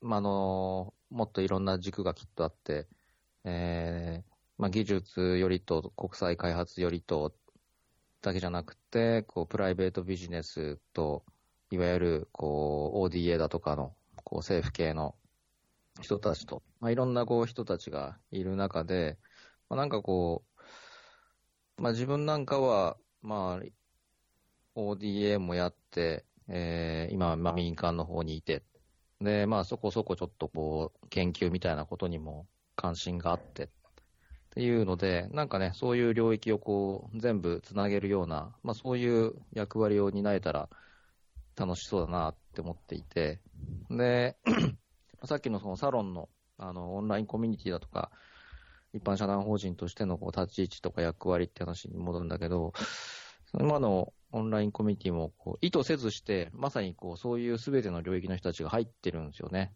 [0.00, 2.88] まああの、もっといろんな軸がきっとあって、
[3.44, 7.34] えー、まあ技術よりと国際開発よりと
[8.22, 11.24] だけじゃなくて、こう、プライベートビジネスと、
[11.70, 15.14] いわゆる、こう、ODA だとかの、こう、政府系の
[16.00, 19.18] 人たちと、まあいろんなこう人たちがいる中で、
[19.68, 20.44] まあなんかこ
[21.78, 23.66] う、まあ自分なんかは、まあ、
[24.74, 28.62] ODA もやって、えー今、まあ民間の方にいて、
[29.20, 32.46] で、まあそこそこちょっとこう、研究みたいなことにも
[32.76, 33.68] 関心があって、っ
[34.50, 40.68] ていうので、なんかね、そういう領域をこう、全部つなげるような、まあそういう役割を担えたら
[41.56, 43.40] 楽しそうだなって思っていて、
[43.90, 44.36] で、
[45.24, 48.10] さっきのそのサロンの、あの、オンラインコミュニティだとか、
[48.92, 52.72] 一般社団法人としてのこう立ち位置とか役割って話に戻るんだけど、
[53.58, 59.72] 今のオンラインコミュニティもこう意図せずして、まさにこうそういうすべての領域の人たちが入ってるんですよね。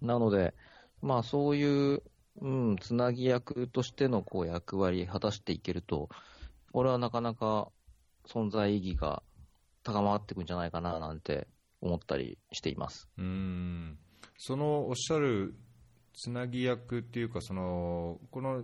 [0.00, 0.54] なので、
[1.00, 2.02] まあそういう、
[2.40, 6.08] うん、つなぎ役としてのこう役割果たしていけると、
[6.72, 7.68] 俺はなかなか
[8.26, 9.22] 存在意義が
[9.82, 11.48] 高まっていくんじゃないかななんて
[11.80, 13.08] 思ったりしています。
[13.18, 13.98] うん
[14.38, 15.54] そのおっしゃる
[16.14, 18.62] つなぎ役っていうかそのこの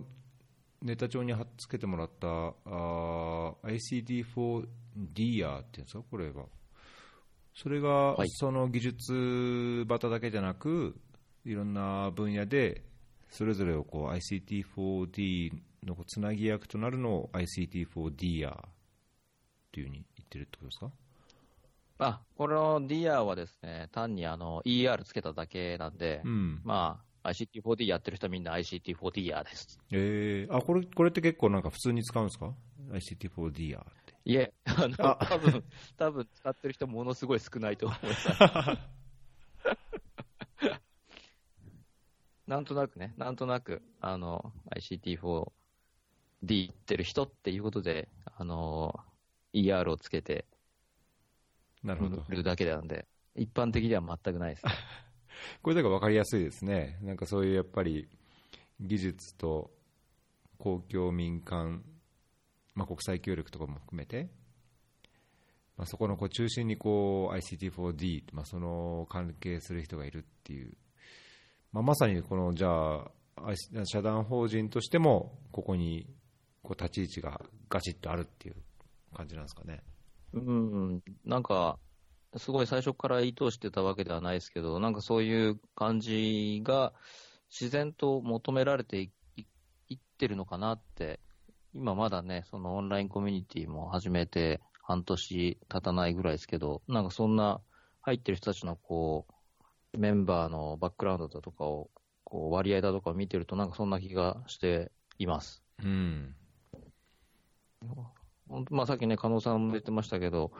[0.81, 3.55] ネタ帳に貼っつけてもらったあー
[4.15, 6.03] ICD4DR っていうんですか？
[6.09, 6.45] これは
[7.55, 8.29] それがはい。
[8.29, 10.95] その技術型だけじゃなく
[11.45, 12.83] いろんな分野で
[13.29, 15.51] それぞれをこう ICT4D
[15.85, 18.61] のこうつなぎ役となるのを ICT4DR っ
[19.71, 20.91] ていうふうに言ってるってことですか？
[22.01, 26.61] あ、この DR はですね、単にあの ER つけただけなんで、うん。
[26.63, 29.79] まあ ICT4D やってる人はみんな ICT4DR です。
[29.91, 32.53] えー、あこれこれって結構なんか普通に使うんですか
[32.91, 35.63] ？ICT4DR っていえ、あの、あ多分、
[35.97, 38.29] 多分使ってる人ものすごい少ないと思います。
[42.47, 45.51] なんとなくね、なんとなく、あの、ICT4D
[46.41, 48.99] 言ってる人っていうことで、あの、
[49.53, 50.45] ER をつけて
[51.83, 54.63] なるほどるだけなんで、一般的では全くないです。
[55.61, 58.07] これだから分かりやすいですねなんかそういうやっぱり
[58.79, 59.71] 技術と
[60.57, 61.83] 公共民間、
[62.75, 64.29] まあ、国際協力とかも含めて、
[65.77, 70.73] まあ、そこのこう中心にこう ICT4D、まあ、その関係する人がいるっていう、
[71.71, 73.11] まあ、まさにこのじゃあ
[73.85, 76.07] 社団法人としてもここに
[76.61, 78.55] こう立ち位置がガチッとあるっていう
[79.15, 79.81] 感じなんですかね。
[80.33, 81.79] うん、なんか、
[82.37, 86.93] すごい最初から意図してたわけではないですけど、なんかそういう感じが
[87.49, 89.11] 自然と求められてい
[89.87, 91.19] いってるのかなって、
[91.73, 97.61] 今まだね、そのオンラインコミュニティも始めて半年経たないぐらいですけど、なんかそんな
[98.01, 99.25] 入ってる人たちのこ
[99.93, 101.89] う、メンバーのバックグラウンドだとかを、
[102.23, 105.63] こう割合だとかを見てると、なんかそんな気がしています。
[105.83, 106.35] うん
[108.49, 110.51] 本当まあ、さっきね、加納さんも言ってましたけど、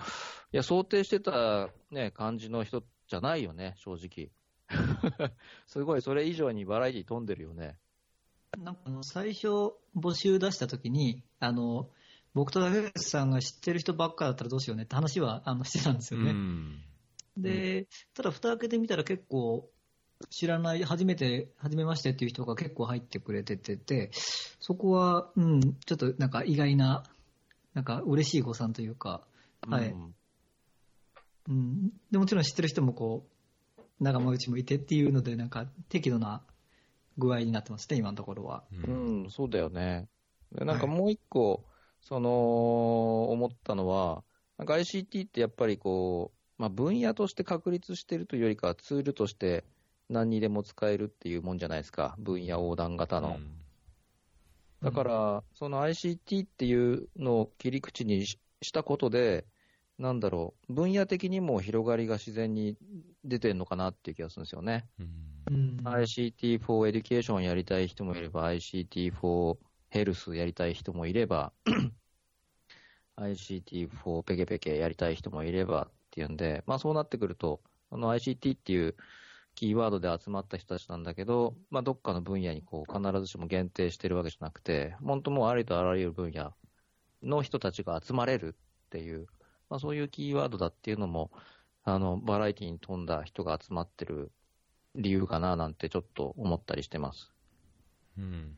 [0.51, 4.29] いや、想定してた、ね、感じの人じゃないよね、正直。
[5.67, 7.77] すごい、それ以上にバラエティ飛んでるよね。
[8.57, 9.47] なんかあの最初、
[9.95, 11.89] 募集出したときに、あの
[12.33, 16.31] 僕と竹内さんが知ってる人ばっかだったらどうしようねって話はあのしてたんですうよね。
[16.31, 16.83] ん
[17.37, 19.69] で、ただ、蓋開けてみたら結構、
[20.29, 24.11] 知らない、初めて、初めましてっていう人が結構入ってくれててて、
[24.59, 27.03] そこは、うん、ちょっとなんか意外な、
[27.74, 29.22] なんか嬉しい誤算というか、
[29.67, 30.15] はいうん
[31.49, 33.28] うん、でもちろん知ってる人もこ
[33.78, 36.43] う、仲間内もいてっていうので、なんか適度な
[37.17, 38.63] 具合になってますね、今のところは。
[38.72, 40.07] ううんん、そうだよね。
[40.51, 41.65] でなんかはいもう一個、
[42.01, 44.24] その、思ったのは、
[44.57, 49.63] なんか ICT ってやっぱりこう、まあ、分野として確立してるというよりかはツールとして
[50.09, 52.15] 何にでも使えるっていうもんじゃないですか。
[52.20, 53.38] 分野横断型の。
[54.82, 59.45] だから、その ICT っていうのを切り口にししたことで、
[59.97, 62.77] なんだろう、分野的にも広がりが自然に
[63.23, 64.86] 出てるのかなっていう気がするんですよね。
[64.99, 65.09] うん
[65.49, 69.57] うん、ICT for Education やりたい人もいれば、ICT for
[69.91, 71.51] Health やりたい人もいれば、
[73.17, 78.95] ICT for ペケペケやりたい人もいればっていうんで、まあそうなってくると、その ICT っていう
[79.60, 86.53] キーワードで集まった人たちなんだけど、まあどっかの分野にこう必ずしも限定してるわけじゃなくて、本当もうありとあらゆる分野
[87.22, 89.28] の人たちが集まれるっていう、
[89.70, 91.30] まあそういうキーワードだっていうのも、
[91.84, 94.32] あの、バラエティに富んだ人が集まってる
[94.95, 97.30] 理由かななんてちょっと思ったりしてます。
[98.18, 98.55] うん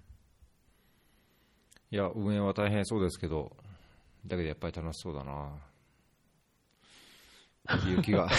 [1.89, 3.58] いや、運営は大変そうですけど、
[4.28, 5.49] だけどやっぱり楽しそうだな。
[7.76, 8.30] っていう気が。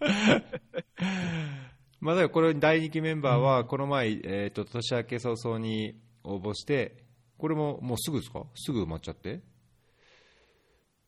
[2.00, 7.04] まあだからこれ第2期メンバーはこの前、えっと年明け早々に応募して、
[7.38, 8.44] これももうすぐですか？
[8.54, 9.40] すぐ埋まっちゃって？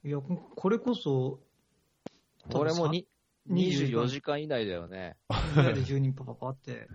[0.04, 1.40] いや、ここれこそ、
[2.50, 3.06] これもに
[3.48, 5.16] 24 24時間以内だよね。
[5.28, 5.34] で
[5.82, 6.88] 10人パパパって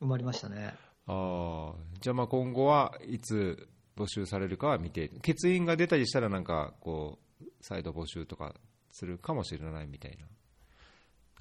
[0.00, 0.74] 埋まりましたね。
[1.06, 8.54] ああ、じゃあまあ今後はいつ募集されるかは見て、欠員が出たりしたらなんかこう、再度募集とか
[8.90, 10.26] するかもしれないみたいな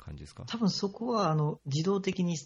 [0.02, 0.43] 感じですか？
[0.47, 2.38] 多分そこはあの自動的に、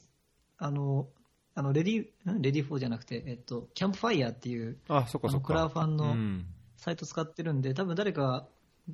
[0.57, 1.07] あの、
[1.55, 2.41] あのレディん？
[2.41, 5.47] Readyfor じゃなくて、えっと、キャンプファイヤーっていうあ、そっかそっか。
[5.47, 6.45] クラファンうのん
[6.77, 8.45] サイト使ってるんで、多分誰か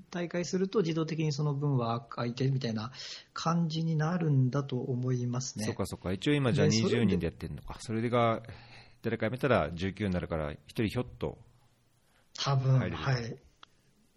[0.10, 2.92] 大会すると自動的にその分は空いてるみたいな
[3.34, 5.66] 感じになるんだと思いますね。
[5.66, 6.14] そっかそっか。
[6.14, 7.76] 一応今じゃあでそれで20人でやってるのか。
[7.80, 8.42] それが
[9.02, 11.38] 誰か辞めたら19になるから、1人ひょっと。
[12.38, 12.92] 多分、はい。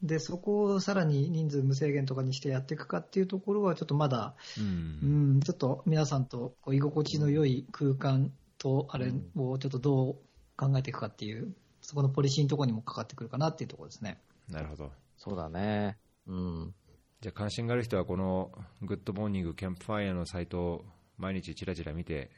[0.03, 10.17] で、そこをさらに人数無制限とかにしてやっていくかっていうところは、ちょっとまだ、ううんん、ちょっと皆さんと居心地の良い空間と、あれをちょっとどう
[10.57, 14.19] 考えていくかっていう、そこのポリシーのところにもかかってくるかなっていうところですね。
[14.49, 14.91] なるほど。
[15.17, 15.97] そうだね。
[16.27, 16.75] うん。
[17.21, 20.85] じゃあ関心がある人はこの Good Morning Campfire のサイトを
[21.17, 22.31] 毎日ちらちら見て、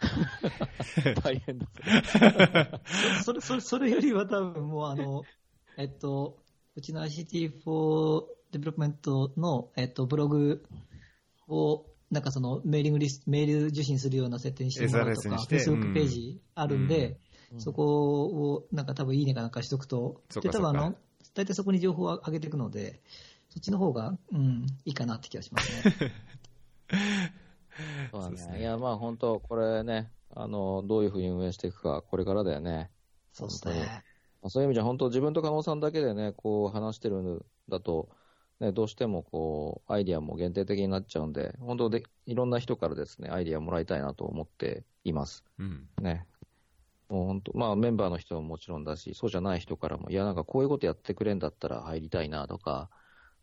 [1.22, 1.66] 大変だ。
[3.22, 5.24] それ、それ、それよりは多分もうあの、
[5.76, 6.38] えっと、
[6.76, 10.64] うちの ICT4 Development の、えっと、ブログ
[11.48, 17.16] を、なんかそのメーリングリスト、メール受信するような設定にしてもらうとか、Facebook ページあるんで、うん
[17.58, 20.94] そこをなんか多分いいねかなんかしとくと、で、多分あの、
[21.34, 23.00] 大体そこに情報を上げていくので、
[23.48, 26.12] そっちの方が、うん、いいかなって気がしますね。
[28.12, 28.60] そうだそうですねね。
[28.60, 32.90] いや、まあ本当、これね、あの、どういうふうに運営していくか、これからだよね。
[33.32, 34.04] そうですね。
[34.42, 38.08] まあそういう意味じゃ、本当、自分と加納さんだけでね、こう話してるんだと、
[38.60, 45.44] ね、どうしてもこう、アイディアも限定的になっちゃうんで、本当で、いろんな人からですね、アイディアもらいたいなと思っています。
[45.58, 46.26] うん、ね。
[47.08, 52.90] もう本当、まあメンバーの人ももちろんだし、そうじゃない人からも、いや、なんかこういうことやってくれんだったら入りたいなとか、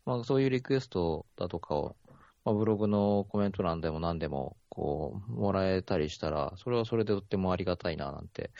[0.06, 1.96] まあそういうリクエストだとかを、
[2.44, 8.52] まあ、ブログのコメント欄でも何でも、こう、もらえたりしたら、それはそれでとってもありがたいななんて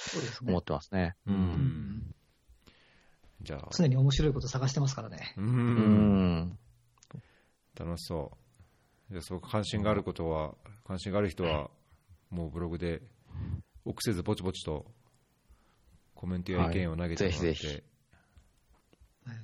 [0.46, 0.62] 思っ。
[0.62, 1.14] てますね。
[1.26, 2.14] うんうん
[3.48, 5.32] じゃあ、常に面白いこと探してますからね。
[5.38, 5.48] う、うん
[6.40, 6.58] ん。
[7.74, 8.30] 楽しそ
[9.10, 9.12] う。
[9.12, 10.54] じゃあ、そう関心があることは、
[10.86, 11.70] 関心がある人は、
[12.28, 13.00] もうブログで、
[13.86, 14.84] 臆せずぼちぼちと
[16.14, 17.84] コメントや意見を投げてもらって、はいぜひぜ
[19.24, 19.36] はい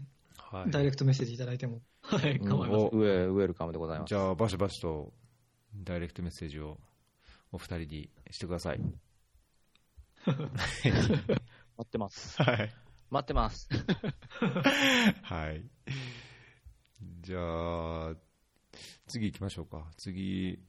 [0.65, 2.87] はいダイレクトメッセージいただいても、はい、うん構いません。
[2.87, 4.11] おウェウェルカムでございます。
[4.11, 5.15] じゃあ、バシバシと
[5.75, 6.79] ダイレクトメッセージを
[7.53, 8.81] お二人にしてください。
[10.29, 10.45] 待
[11.83, 12.43] ってます。
[12.43, 12.84] はい。
[13.15, 13.69] 待ってます。
[15.23, 15.65] はい。
[17.21, 18.15] じゃあ、
[19.07, 19.89] 次行きましょうか。
[19.97, 20.61] 次、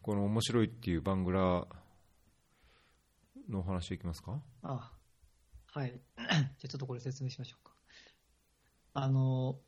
[0.00, 1.66] この面白いっていうバングラ
[3.48, 4.40] のお話いきますか？
[4.62, 4.92] あ
[5.66, 5.90] はい。
[6.16, 7.74] じゃあちょっとこれ説明しましょうか。
[8.94, 9.60] あの、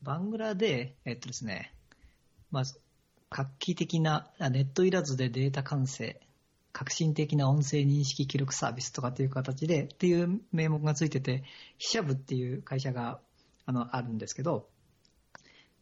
[0.00, 1.74] バングラで、えっとですね、
[2.50, 2.80] まず、
[3.28, 6.20] 画期的なあネットいらずでデータ管制、
[6.72, 11.44] 革新的な音声認識記録サービスとかっていう形で、っていう名目がついてて、
[11.78, 13.20] ヒシャブっていう会社が
[13.66, 14.68] あのあるんですけど、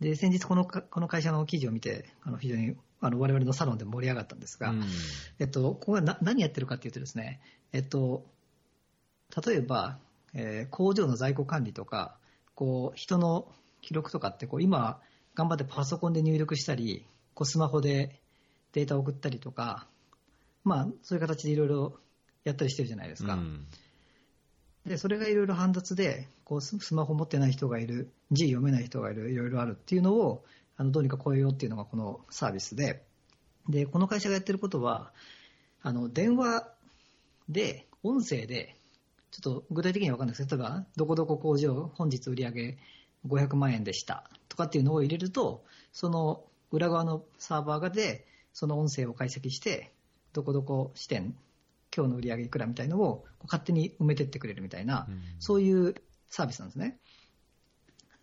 [0.01, 4.85] で、先日このかこの会社の記事を見て、あの非常にあの我々のサロンで盛り上がったんですが、うん。
[5.39, 7.41] えっと、ここがな何やってるかっていうとですね、
[7.73, 8.25] えっと、
[9.47, 9.99] 例えば、
[10.35, 12.17] えー工場の在庫管理とか、
[12.55, 13.47] こう、人の
[13.83, 15.01] 記録とかって、こう、今、
[15.35, 18.21] 頑張ってパソコンで入力したり、こう、スマホで
[18.73, 19.87] データを送ったりとか、
[20.69, 21.99] まあ、そういう形でいろいろ
[22.45, 23.35] やったりしてるじゃないですか。
[23.35, 23.67] うん
[24.87, 30.45] で、それがいろいろ煩雑で、こうススマホ持ってない人がいる、字読めない人がいる、いろいろあるっていうのを、
[30.77, 33.05] あのどうにか超えようっていうのがこのサービスで、
[33.69, 35.13] で、この会社がやってることは、
[35.83, 36.67] あの、電話
[37.49, 38.77] で、音声で、
[39.31, 42.79] ちょっと具体的には分かんないですけど、例えば、どこどこ工場、本日売上
[43.27, 49.93] 500万円でしたとかっていうのを入れると、その裏側のサーバーがで、その音声を解析して、
[50.33, 51.37] どこどこ支店、
[51.95, 55.95] 今日の売上いくらみたいのを勝手に埋めてってくれるみたいな、うんそういう
[56.31, 56.99] サービスなんですね。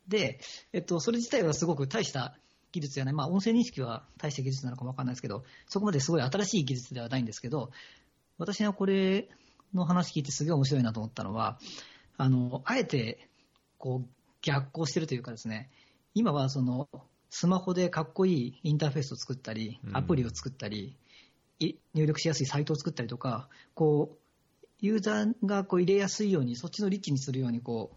[0.08, 0.40] で、
[0.74, 2.38] えっと、それ自体はすごく大した
[2.72, 7.72] 技術じゃない、まあ、音声認識は大した技術なのかもわかんないですけど、そこまですごい新しい技術ではないんですけど、
[8.38, 9.30] 私がこれ
[9.74, 11.58] の話聞いてすげえ面白いなと思ったのは、
[12.18, 13.30] あの、あえて、
[13.78, 14.10] こう、
[14.42, 15.70] 逆行してるというかですね、
[16.14, 16.88] 今はその、
[17.30, 20.96] スマホでかっこいいインターフェースを作ったりう、んアプリを作ったり、い
[21.60, 24.18] 入力しやすいサイトを作ったりとか、こう、
[24.80, 27.92] ユーザーがこう入れやすいように、そっちのリッチにするように、こ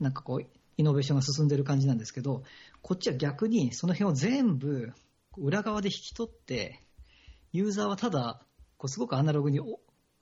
[0.00, 2.44] う、なんかこう、イノベーションが進んでる感じなんですけど、
[2.82, 4.92] こっちは逆にその辺を全部
[5.36, 6.80] 裏側で引き取って、
[7.52, 8.40] ユーザーはただ、
[8.76, 9.60] こうすごくアナログに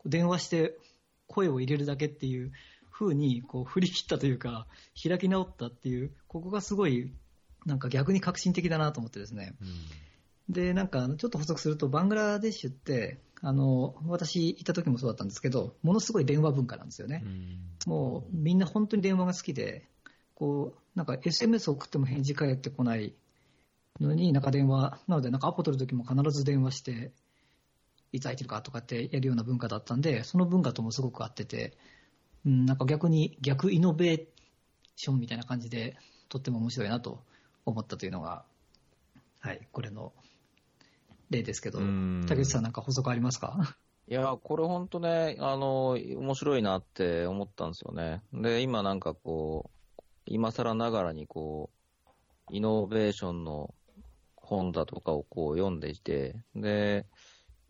[0.07, 0.79] 電話して
[1.27, 2.53] 声を入れるだけっていう
[2.91, 4.67] 風にこう振り切ったというか、
[5.01, 7.13] 開き直ったっていう、ここがすごい、
[7.67, 9.55] なんか逆に革新的だなと思ってですね。
[10.49, 17.24] で、なんか、ちょっと補足すると、バングラデシュって、あの、私行った時もそうだったんですけど、ものすごい電話文化なんですよね。
[17.86, 19.88] もう、みんな本当に電話が好きで、
[20.34, 23.14] こう、なんか SMS を送っても返事返ってこない
[24.01, 27.12] のに、なんか電話、なので、なんかアポ取る時も必ず電話して、
[28.12, 31.76] いつ空いてるかとかってやるような文化だったんで、その文化ともすごく合ってて、
[32.44, 34.26] うん、なんか逆に、逆イノベー
[34.94, 35.97] ションみたいな感じで、
[36.28, 37.24] とっても面白いなと
[37.64, 38.44] 思ったというのが、
[39.40, 40.12] はい、これの
[41.31, 43.77] 例ですけど、うん竹内さんなんか補足ありますか？
[44.09, 48.22] いや、これ本当ね、あの、面白いなって思ったんですよね。
[48.33, 51.70] で、今なんかこう、今更ながらにこ
[52.07, 52.11] う、
[52.53, 53.74] イノベーションの
[54.37, 57.07] 本だとかをこう読んでいて、で、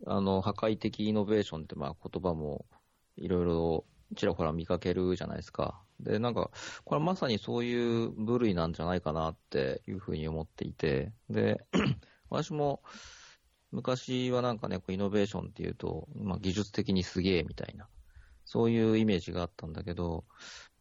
[0.05, 2.67] あの、破壊的イノベーションってまあ言葉も
[3.15, 3.85] いろいろ
[4.15, 5.81] ちらほら見かけるじゃないですか。
[5.99, 6.51] で、なんか、
[6.85, 11.65] これはまさにそういう部類なんじゃないかなっていうふうに思っていて、で、
[12.29, 12.81] 私も
[13.77, 17.87] 昔はなんかね、こうイノベーションっていうと、まあ技術的にすげえみたいな、
[18.43, 20.25] そういうイメージがあったんだけど、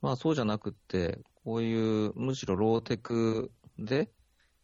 [0.01, 4.11] まあそうじゃなくって、こういうむしろローテクで、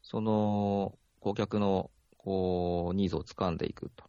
[0.03, 4.05] その顧客のこうニーズを掴んでいくと。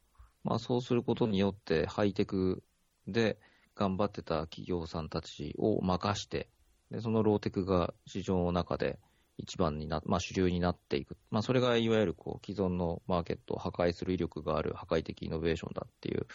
[0.46, 2.64] まあそうすることによってハイテク
[3.08, 3.38] で
[3.76, 6.48] 頑張ってた企業さんたちを任して、
[6.92, 9.00] でそのローテクが市場の中で
[9.38, 11.18] 一番にな、まあ主流になっていく。
[11.32, 16.28] まあそれがいわゆるこう既存のマーケットを破壊する威力がある破壊的イノベーションだっていう、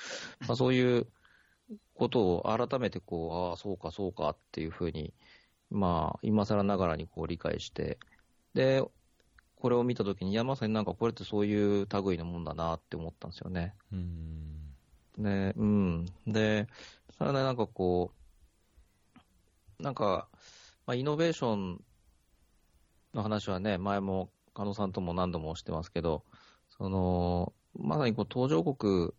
[0.47, 1.07] まあそういう
[1.95, 5.13] ことを改めてこう、ああ、そうかそうかっていうふうに、
[5.71, 7.99] まあ今更ながらにこう理解して、
[8.55, 8.83] で、
[9.57, 13.75] これを見たときに、いや、まさになんかこれってそういう類のもんだなって思ったんですよね。
[13.93, 14.29] うん
[15.19, 16.07] で、うん。
[16.27, 16.69] で、
[17.17, 18.13] それでなんかこ
[19.79, 20.29] う、なんか、
[20.87, 21.85] まあ、イノベーション
[23.15, 26.25] の話はね、前も加納さんとも何度もしてますけど、
[26.69, 29.11] その、まさにこう途上国、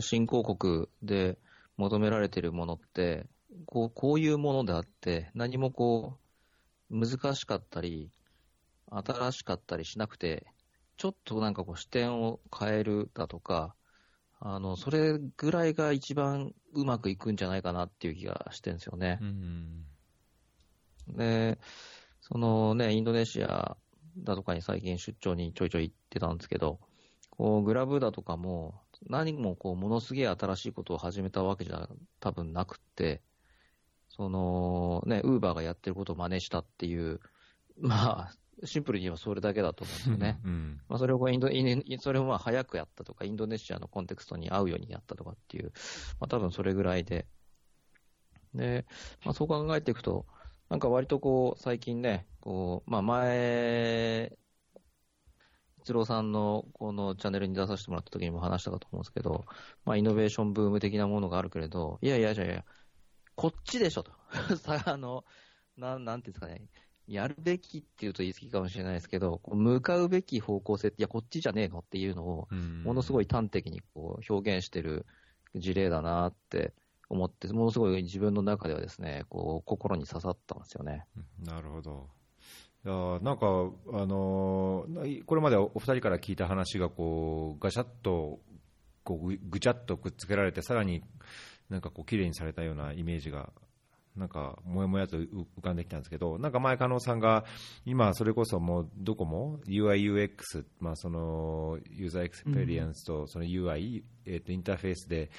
[0.00, 1.38] 新興国で
[1.76, 3.26] 求められているものって、
[3.66, 6.18] こう、こういうものであって、何もこ
[6.90, 8.10] う、難しかったり、
[8.90, 10.46] 新しかったりしなくて、
[10.96, 13.74] ちょっとなんかこう視点を変えるだとか、
[14.38, 19.18] あの、それぐらいが一番うまくいくんじゃないかなっていう気がしてるんですよね。
[19.20, 19.86] うん
[21.08, 21.58] で、
[22.28, 23.76] そのね、インドネシア
[24.18, 26.80] だとかに最近出張にちょいちょい行ってたんですけど、
[27.30, 33.22] こう、グラブだとかも、何もこう、ものすげえ新しいことを始めたわけじゃ多分なくって、
[34.08, 37.20] その、ね、ウーバーがやってることを真似したっていう、
[37.78, 38.32] まあ、
[38.64, 40.40] シンプルに言えばそれだけだと思うんですよね。
[40.44, 45.72] うんまあ、それをインド、インそれをまあ早くやったとか、インドネシアのコンテクストに合うようにやったとかっていう、
[46.18, 47.26] まあ多分それぐらいで。
[48.54, 48.86] で、
[49.24, 50.24] まあそう考えていくと、
[50.68, 54.36] なんか割とこう、最近ね、こう、まあ前、
[55.78, 59.44] 一郎さんのこのチャンネルに出させてもらった時にも話したかと思うんですけど、
[59.84, 62.64] まあイノベーションブーム的なものがあるけれど、いやいやいやいや、
[63.36, 64.10] こっちでしょと。
[64.58, 65.24] さあの、
[65.76, 66.68] なん、なんていうんですかね、
[67.06, 75.06] やるべきっていうと言い過ぎかもしれないですけど、向かうべき方向性って、いや、こっちじゃねえのっていうのを、うんものすごい端的にこう表現してる
[75.54, 76.74] 事例だなって
[77.08, 81.06] 思って、ものすごい自分の中ではですね、こう、心に刺さったんですよね。
[81.44, 82.08] なるほど。
[82.84, 88.38] いやなんか、あのーこれまでお二人から聞いた話がこうガシャッと
[89.02, 91.02] こうぐぐちゃっとくっつけられて、さらに
[91.68, 93.50] なんかこう綺麗にされたようなイメージが、
[94.16, 97.44] なんかもやもやと浮浮かんできたんですけど、なんか前、加納さんが
[97.84, 105.30] 今、それこそもうどこも UI、UX、まあ、そのユーザーエクスペリエンスとその UI、えー、とインターフェースで、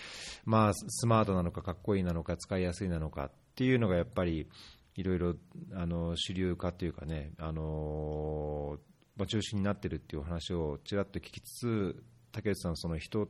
[0.46, 4.48] まあ、スマートなのか、かっこいいなのか、使いやすいなのかっていうのがやっぱり、
[4.96, 5.36] いろいろ
[5.76, 8.80] あの主流化というかね、あの
[9.16, 13.28] まあ、中心になってるっていう話をちらっと聞きつつ、竹内さん、その人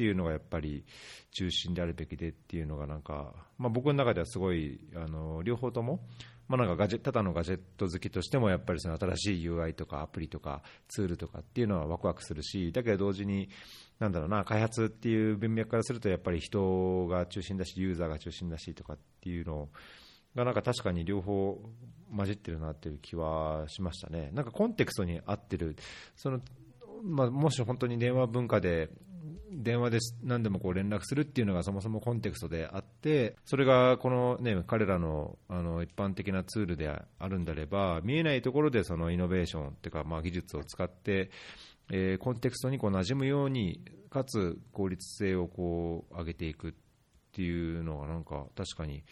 [0.00, 0.82] っていうのがやっぱり
[1.30, 6.00] 中心であるべきでっていうのが、なんか、まあ、僕の中ではすごい、あの両方とも、
[6.48, 13.50] まあ、なんかガジェただのガジェット好きとしても、やっぱりその新しい UI とかアプリとかツールとかっていうのはワクワクするし、だけど同時に、
[13.98, 19.68] なんだろうな、開発っていう文脈からすると、やっぱり人が中心だし、ユーザーが中心だしとかっていうの、
[20.34, 21.60] がなんか確かに両方
[22.16, 24.30] 混じってるなっていう気はしましたね。
[24.32, 25.76] なんかコンテクストに合ってる、
[26.16, 26.40] その
[27.02, 28.90] まあ、もし本当に電話文化で
[29.50, 41.30] 電話で何でもこう連絡するっていうのがそもそもコンテクストであってそれがこの、ね、彼らのあの一般的なツールであるんであれば見えないところでそのイノベーションっていうか、まあ、技術を使って、
[41.90, 46.72] えーコンテクストにこう馴染むようにかつ効率性をこう上げていくっ
[47.32, 49.04] ていうのがなんか確かに。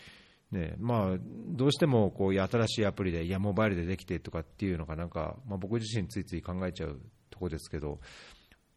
[0.50, 6.98] ねまあ、どうしてもこういう新しいアプリでいやモバイルでできてとかっていうのがなんか、まあ、僕自身ついつい考えちゃう
[7.28, 8.00] ところですけど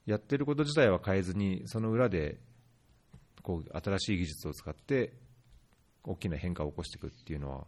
[0.05, 2.39] やってること自体は変えずにその裏で
[3.43, 5.13] こう新しい技術を使って
[6.03, 7.65] 大きな変化を起こしていくっていうのは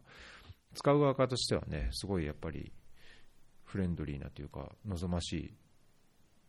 [0.74, 2.72] 使う側としてはねすごいやっぱり
[3.64, 5.54] フレンドリーなというか望ましい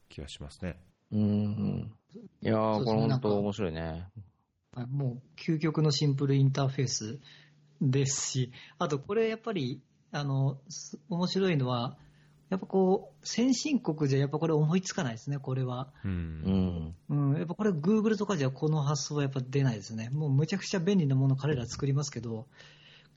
[0.08, 0.76] 気がしますね。
[1.12, 1.92] うん。
[2.42, 3.80] いやー、ねこれ本当面白いね。
[3.82, 7.20] はいもう究極のシンプルインターフェース
[7.80, 9.80] ですし、あとこれやっぱり、
[10.10, 11.96] あの、す面白いのは、
[12.54, 15.88] やっぱこう、先進国じゃやっぱこれ思いつかないですね、これは。
[16.04, 16.94] ううんん。
[17.08, 20.08] うん、やっぱこれ Google とかじゃこの発想はやっぱ出ないですね。
[20.10, 22.46] もうむちゃくちゃ便利なもの彼ら作りますけど、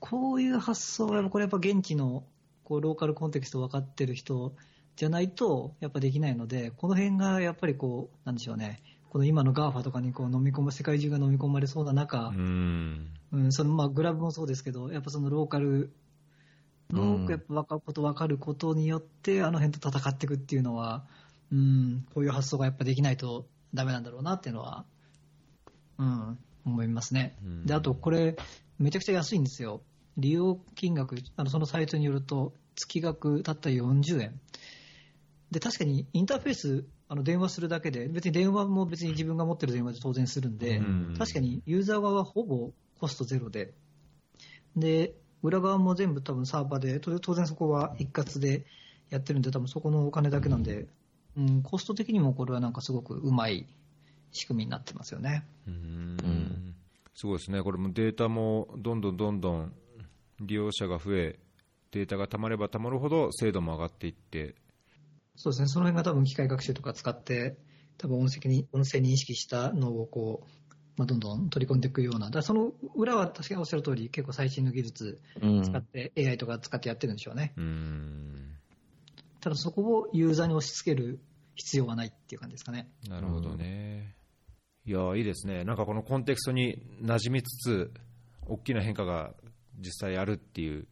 [0.00, 2.24] こういう発想は、これやっぱ現地の
[2.64, 4.54] こうローカルコンテクスト分かってる人
[4.96, 13.06] じゃないと、やっぱできないので、この辺がやっぱりこう、なんでしょうね、この今の GAFA とかにこう飲み込む、世界中が飲み込まれそうな中、うん。
[13.30, 15.92] うん、そのまあグラブもそうですけど、やっぱそのローカル
[16.90, 21.04] のうんやっぱ分かること分かることによって、あの辺と戦っていくっていうのは、
[21.52, 24.84] うん、こういう発想がやっぱできないとダメなんだろうなっていうのは、
[25.98, 27.36] うん、思いますね。
[27.44, 28.36] うんで、あとこれ、
[28.78, 29.82] めちゃくちゃ安いんですよ。
[30.16, 34.40] 利用金額、あのそのサイトによると、月額たった40円。
[35.50, 43.74] で、確かにインターフェース、あの電話するだけで、別に電話も別に自分が持ってる電話で当然するんで、うん確かにユーザー側はほぼコストゼロで、
[44.76, 48.64] で、裏側も全部多分サーバーで、と当然そこは一括で
[49.10, 50.86] やってるんで、多分そこのお金だけなんで、
[51.36, 53.66] うん、コスト的にもこれはなんかすごくうまい
[54.32, 55.44] 仕組みになってますよね。
[55.66, 56.16] うん。
[56.16, 56.74] ん。
[57.14, 59.72] すごいですね、これもデータもどんどんどんどん
[60.40, 61.38] 利用者が増え、
[61.90, 64.54] データがたまればたまるほど精度も上がっていって、
[65.36, 67.56] そうですね、その辺が多分機械学習とか使って、
[67.96, 70.50] 多分音声に音声認識したのをこう、
[70.98, 77.52] まあ、どんどん取り込んでいくような、だからその裏は確かにおっしゃる通り、結構最新の技術うん使って、AI とか使ってやってるんでしょうね。
[77.56, 78.56] うん、
[79.40, 81.20] ただそこをユーザーに押し付ける
[81.54, 82.88] 必要はないっていう感じですかね。
[83.08, 84.16] なるほどね。
[84.84, 87.92] いやーいいですね、なんかこのコンテクストに馴染みつつ、
[88.48, 89.34] 大きな変化が
[89.78, 90.88] 実際あるっていう、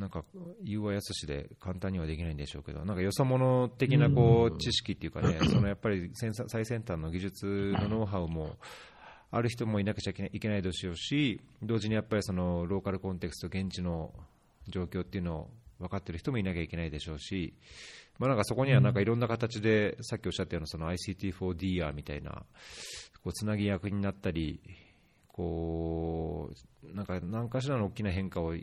[0.00, 0.24] なんか
[0.64, 8.56] 言うはやすしで簡単にはできないんでしょうけど、なんかよそ者的なこう知識っていうかね、 そのやっぱり先最先端の技術のノウハウも
[9.30, 14.12] ある人もいなくちゃいけないいけないでしょうし、同時にやっぱりそのローカルコンテクスト、現地の
[14.68, 17.54] 状況っていうのを分かってる人もいなきゃいけないでしょうし、
[18.18, 22.44] まあ、なんかそこにはなんかいろんな形で、さっきおっしゃったようなその ICT4DR みたいな、
[23.22, 24.60] こうつなぎ役になったり、
[25.28, 26.50] こ
[26.84, 28.54] うなんか何かしらの大きな変化を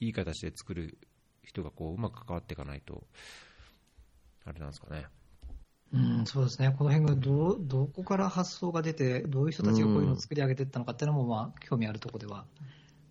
[0.00, 0.98] いいい形で作る
[1.44, 3.04] 人がこううまく関わっていかないと、
[4.44, 5.06] あれなんですかね。
[5.92, 6.74] うん、そうですね。
[6.78, 12.44] この辺がど、どこから発想が出て、どういう人たちがこういうのを作り上げていったのかっていうのも、まあ、興味あるところでは。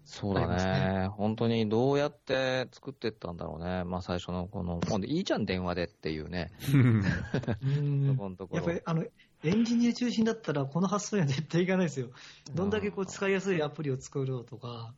[0.05, 1.07] そうだね。
[1.09, 3.83] 本当にどうやって作っていったんだろうね。
[3.83, 6.51] まあ最初のこの、今度いいじゃん電話でっていうね。
[6.73, 7.03] うん
[8.07, 9.05] そこのところやっぱり、あの、
[9.43, 12.09] エンジニア中心だったら、この発想には絶対いかないですよ。
[12.55, 14.95] どんだけこう使いやすいアプリを作ろうとか、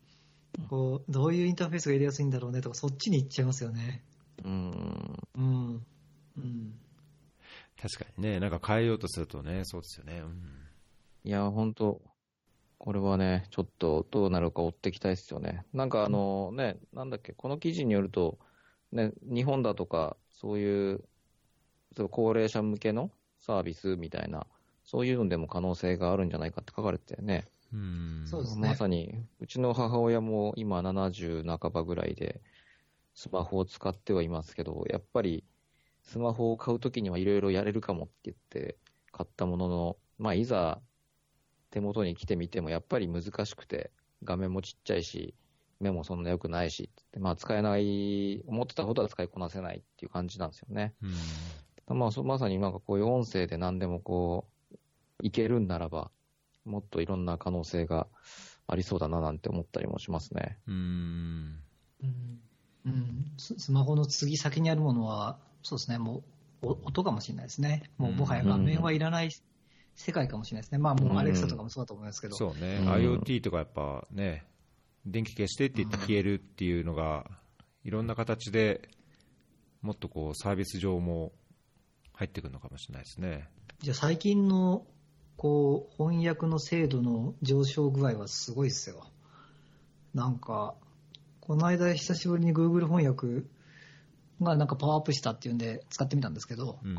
[0.70, 4.04] こう、どういうインターフェースがやりやすいんだろうねとか、そっちに行っちゃいますよね。
[4.44, 5.18] うん。
[5.36, 5.86] うん。
[6.38, 6.74] うん。
[7.82, 10.20] 確かにね、なんか変えようとするとね、そうですよね。
[10.20, 10.62] うん
[11.24, 12.02] いや、本当
[12.80, 15.64] これはね、ちょっとどうなるか追っていきたいですよね。
[15.72, 18.40] なんかあのね、なんだっけ、この記事によると、
[18.92, 21.04] ね、日本だとか、そういう、
[21.96, 24.48] そう高齢者向けのサービスみたいな、
[24.84, 27.46] そういうのでも可能性があるんじゃないかって書かれてたよね。
[27.74, 28.26] うん。
[28.26, 28.70] そうですね。
[28.70, 32.42] まさに、うちの母親も今70半ばぐらいで、
[33.14, 35.44] スマホを使ってはいますけど、やっぱり、
[36.02, 38.78] スマホを買うときにはいろいろやれるかもって言って
[39.12, 40.82] 買ったものの、まあ、いざ
[41.70, 43.92] 手元に来てみてもやっぱり難しくて、
[44.24, 45.36] 画面もちっちゃいし、
[45.80, 50.94] 目もそんな良くないし、まあ、使えない、思ってたほどは使いこなせないっていう感じなんですよね。
[51.02, 51.98] うん。
[51.98, 54.78] まあ、そまさになんかこういう音声で何でもこう、
[55.24, 56.12] いけるんならば、
[56.66, 58.08] もっといろんな可能性が
[58.68, 60.60] ありそうだななんて思ったりもしますね。
[60.68, 61.60] うん
[62.04, 62.40] うん。
[62.86, 63.26] うん。
[63.38, 66.24] ススマホの次先にあるものは、そうですね、も
[66.64, 67.84] う、お音かもしれないですね。
[67.98, 69.30] もう、もはや画面はいらない
[69.96, 70.78] 世界かもしれないですね。
[70.78, 72.36] まあ、もう、アレクサとかもそうだと思いますけど。
[72.36, 74.46] そうね、うん IoT とかやっぱね、
[75.06, 77.26] 電気消してって言って消えるっていうのが、
[77.84, 78.90] いろんな形で
[79.82, 81.32] もっとこうサービス上も
[82.14, 83.50] 入ってくるのかもしれないですね。
[83.80, 84.86] じゃあ最近の
[85.42, 89.08] こう翻訳の精度の上昇具合はすごいですよ。
[90.14, 90.76] なんか、
[91.40, 93.48] この間久しぶりに Google 翻訳
[94.40, 96.96] がなんかパワーアップしたっていうんで使ってみたんですけど、うん、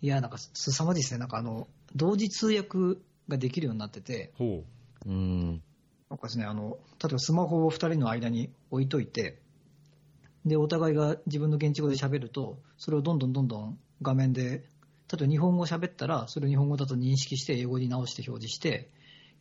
[0.00, 1.20] いや、なんかすさまじいですね。
[1.20, 2.98] なんかあの、同時通訳
[3.28, 4.64] ができるようになってて、ほ
[5.04, 5.62] うん。
[6.08, 9.38] なんかですね、あの、例えばスマホを2人の間に置いといて、
[10.46, 14.64] で、お互いが自分の現地語で喋ると、それをどんどんどんどん画面で、
[15.12, 18.90] 例えば日本語喋ったら、それを日本語だと認識して英語に直して表示して、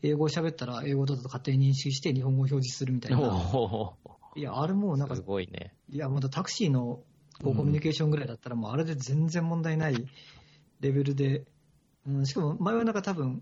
[0.04, 3.20] 英語を喋ったら英語だと勝手に認識して日本語を表示するみたいな。
[3.20, 3.96] お
[4.36, 5.74] いや、あれもうなんかーす、ごいね。
[5.90, 7.02] いや、まだタクシーの
[7.42, 10.08] こうコミュニケーションぐらいだったら、もうあれで全然問題ない
[10.82, 11.46] レベルで、
[12.08, 13.42] うん、しかも前はなんか多分、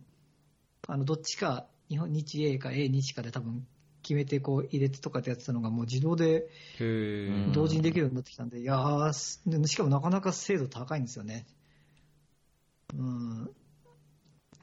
[0.88, 3.68] あの、どっちか、日本、日英か英日かで多分
[4.02, 6.48] 決めてこう入れてとかってやってたのがもう自動で。
[7.54, 8.76] 同時にできるようになってきたんで、いや
[9.14, 11.46] しかもなかなか精度高いんですよね。
[12.96, 13.50] うん。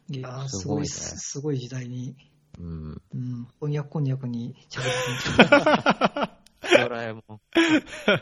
[0.09, 2.16] いやーすごい、すごいねすごい時代に
[2.59, 3.03] うん。
[3.12, 5.51] うん、翻訳こんにゃくに着実に。
[6.77, 7.23] ドラえもん。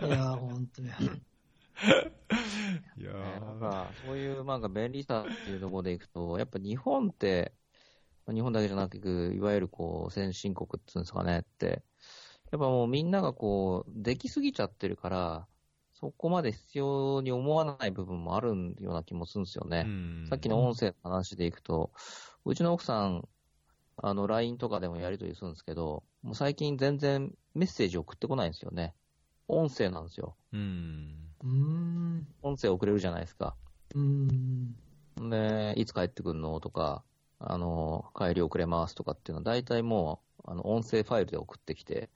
[0.07, 0.89] いやー、本当に。
[0.89, 0.91] い
[3.05, 7.53] やねなんーか、そういうなんか便利さっていうところでいくと、やっぱ日本って、
[8.33, 11.83] 日本だけじゃなく、いわゆるこう、先進国っていうんですかねって、
[12.51, 15.47] やっぱもうみんながこう、できすぎちゃってるから、
[16.01, 19.85] そこまで必要に思わない部分もあるような気もするんですよね。
[19.87, 21.91] うんさっきの音声の話でいくと、
[22.45, 23.27] うちの奥さん、
[23.97, 28.95] あの、LINE とかでもやり取りするんですけど、もう最近全然メッセージ送ってこないんですよね。
[29.49, 30.37] 音声なんですよ。
[30.53, 31.33] うん。
[32.43, 33.57] 音声送れるじゃないですか。
[33.95, 34.77] うーん。
[35.31, 36.61] で、いつ帰ってくるの？
[36.61, 37.03] とか、
[37.41, 42.09] あの、帰り遅れますとかっていうのは、大体もう、あの、音声ファイルで送ってきて、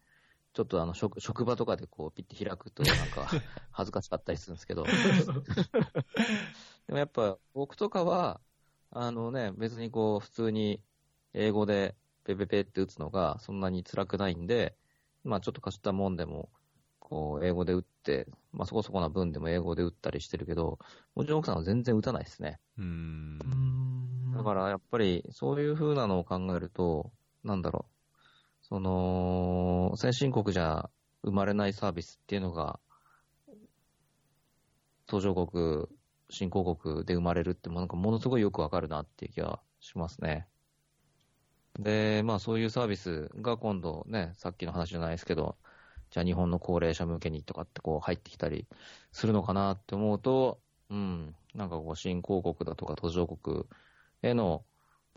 [0.53, 3.27] ちょっとあの、職、職場とかでこう、ピッて開くと、なんか、
[3.73, 4.85] 恥ずかしかったりするんですけど、
[6.87, 8.41] でもやっぱ、僕とかは、
[8.91, 10.83] あのね、別にこう、普通に、
[11.33, 14.77] 英語で、ペペペって打つのが、そんなに辛くないんで、
[15.25, 16.51] まあ、ちょっとかすったもんでも、
[16.99, 20.79] こう、英語で打って、まあ、そこそこな分でも英語で打ったりしてるけど、
[21.15, 22.61] もちろん奥さんは全然打たないですね。
[22.77, 22.83] う。
[22.83, 23.39] ん
[24.33, 27.13] だからやっぱりそういう風なのを考えると、
[27.45, 27.92] なんだろう、
[28.73, 30.89] その、先進国じゃ
[31.23, 32.81] 生まれないサービスっていうのが、
[35.05, 35.89] 途上国、
[36.31, 40.49] 新興国で生まれるって、なんかものすごいよくわかるなっていう気がしますね。
[41.81, 45.59] で、まあそういうサービスが今度ね、さっきの話じゃないですけど、
[46.09, 48.67] じゃあ日本の高齢者向けにとかってこう入ってきたり
[49.13, 53.67] するのかなって思うと、うん、なんかこう新興国だとか途上国
[54.23, 54.65] への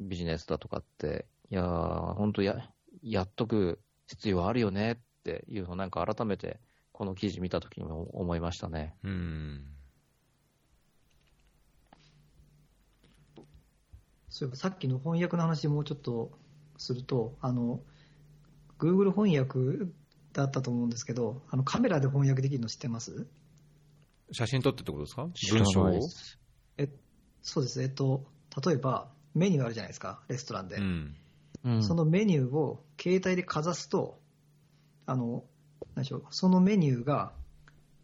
[0.02, 2.75] ビジネスだとかって、いやー、本当や、
[3.08, 6.60] やっとく必要あるよねっていうのをなんか改めて
[6.92, 8.96] この記事見たときにも思いましたね。
[9.04, 9.66] うん。
[14.30, 16.32] そういえばさっきの翻訳の話もうちょっと
[16.78, 17.80] すると、あの、
[18.80, 19.86] Google 翻訳
[20.34, 23.28] だったと思うんですけど、あのカメラで翻訳できるの知ってます？
[24.32, 25.30] 写真撮ってってことですか？
[25.52, 26.40] 文章をないです
[27.44, 27.82] そうです。
[27.84, 28.26] えっと、
[28.66, 30.78] 例えばメニューあるじゃないですか、レストランで。
[30.78, 31.16] うん。
[31.66, 34.20] うんそのメニューを携帯でかざすと、
[35.08, 35.44] あの、
[35.96, 37.34] 何でしょう、そのメニューが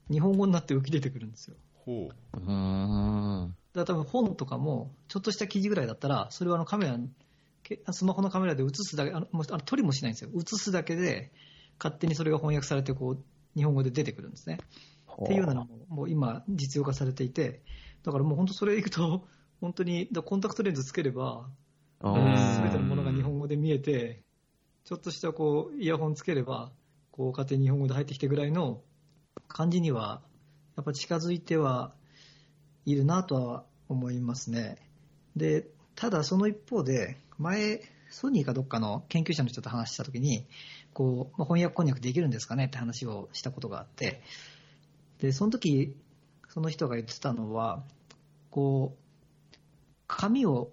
[0.10, 1.56] 日本語になって浮き出てくるんですよ。
[1.86, 2.38] ほう。
[2.38, 3.56] うーん。
[3.74, 6.98] だから多分本とかも、ちょっとした記事ぐらいだったら、それはあのカメラ、
[7.64, 10.32] けスマホのカメラで映すだけ、あのもうあの撮りもしないんですよ。
[10.36, 11.32] 映すだけで、
[11.80, 13.24] 勝手にそれが翻訳されて、こう、
[13.56, 14.58] 日本語で出てくるんですね。
[15.24, 17.62] っていうようなのも、もう今、実用化されていて、
[18.04, 19.28] だからもう本当それいくと、
[19.60, 21.50] 本当に、だコンタクトレンズつければ、
[22.02, 23.01] すべてのもの
[23.52, 24.22] で見えて、
[24.86, 26.72] ちょっとしたこう、イヤホンつければ、
[27.12, 28.82] こう、勝手に日本語で入ってきてぐらいの
[29.50, 30.22] 感じには、
[30.78, 31.94] やっぱ近づいては
[32.86, 34.78] いるなとは思いますね。
[35.36, 40.48] で、ただその一方で、前、ソニーかどっかの研究者の人と話したときに、
[40.94, 42.66] こう、まあ、翻訳こんにゃくできるんですかね？
[42.66, 44.22] って話をしたことがあって、
[45.20, 45.98] で、その時、
[46.48, 47.84] その人が言ってたのは、
[48.50, 49.58] こう、
[50.08, 50.72] 紙を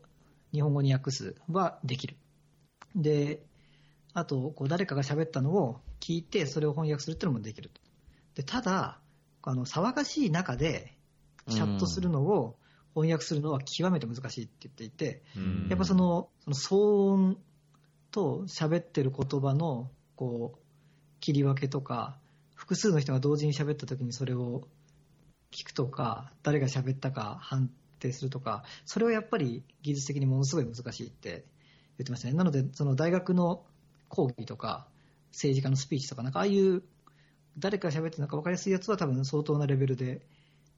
[0.53, 2.17] 日本語に訳すはできる。
[2.99, 3.43] で、
[4.13, 7.71] あと、こう誰かが喋ったのを聞いて、それを翻訳するっていうのもできる。
[8.35, 9.01] で、ただ、
[9.43, 10.95] あの、騒がしい中で、
[11.49, 12.57] チャットするのを
[12.95, 17.39] 翻訳するのは極めて難しいって言っていて、うんやっぱその、その騒音
[18.11, 20.59] と喋ってる言葉の、こう、
[21.21, 22.19] 切り分けとか、
[22.55, 24.67] 複数の人が同時に喋った時にそれを
[25.53, 27.71] 聞くとか、誰が喋ったか判
[28.01, 31.45] 定するとか、それはやっぱり技術的にものすごい難しいって
[31.99, 32.35] 言ってましたね。
[32.35, 33.65] なので、その大学の
[34.09, 34.89] 講義とか、
[35.33, 36.83] 政治家のスピーチとか、なんかああいう、
[37.59, 40.23] 誰かが喋ってるのか分かりやすいやつは多分相当なレベルで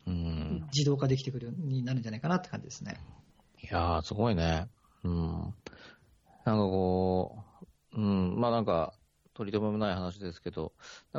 [0.06, 0.68] うん。
[0.72, 3.00] 自動化できてくるようになるんじゃないかなって感じですね。
[3.62, 4.68] いやー、すごいね。
[5.04, 5.54] うん。
[6.44, 7.44] なんかこ
[7.94, 8.94] う、うん、まあなんか、
[9.34, 10.72] 取り留めもない話ですけど、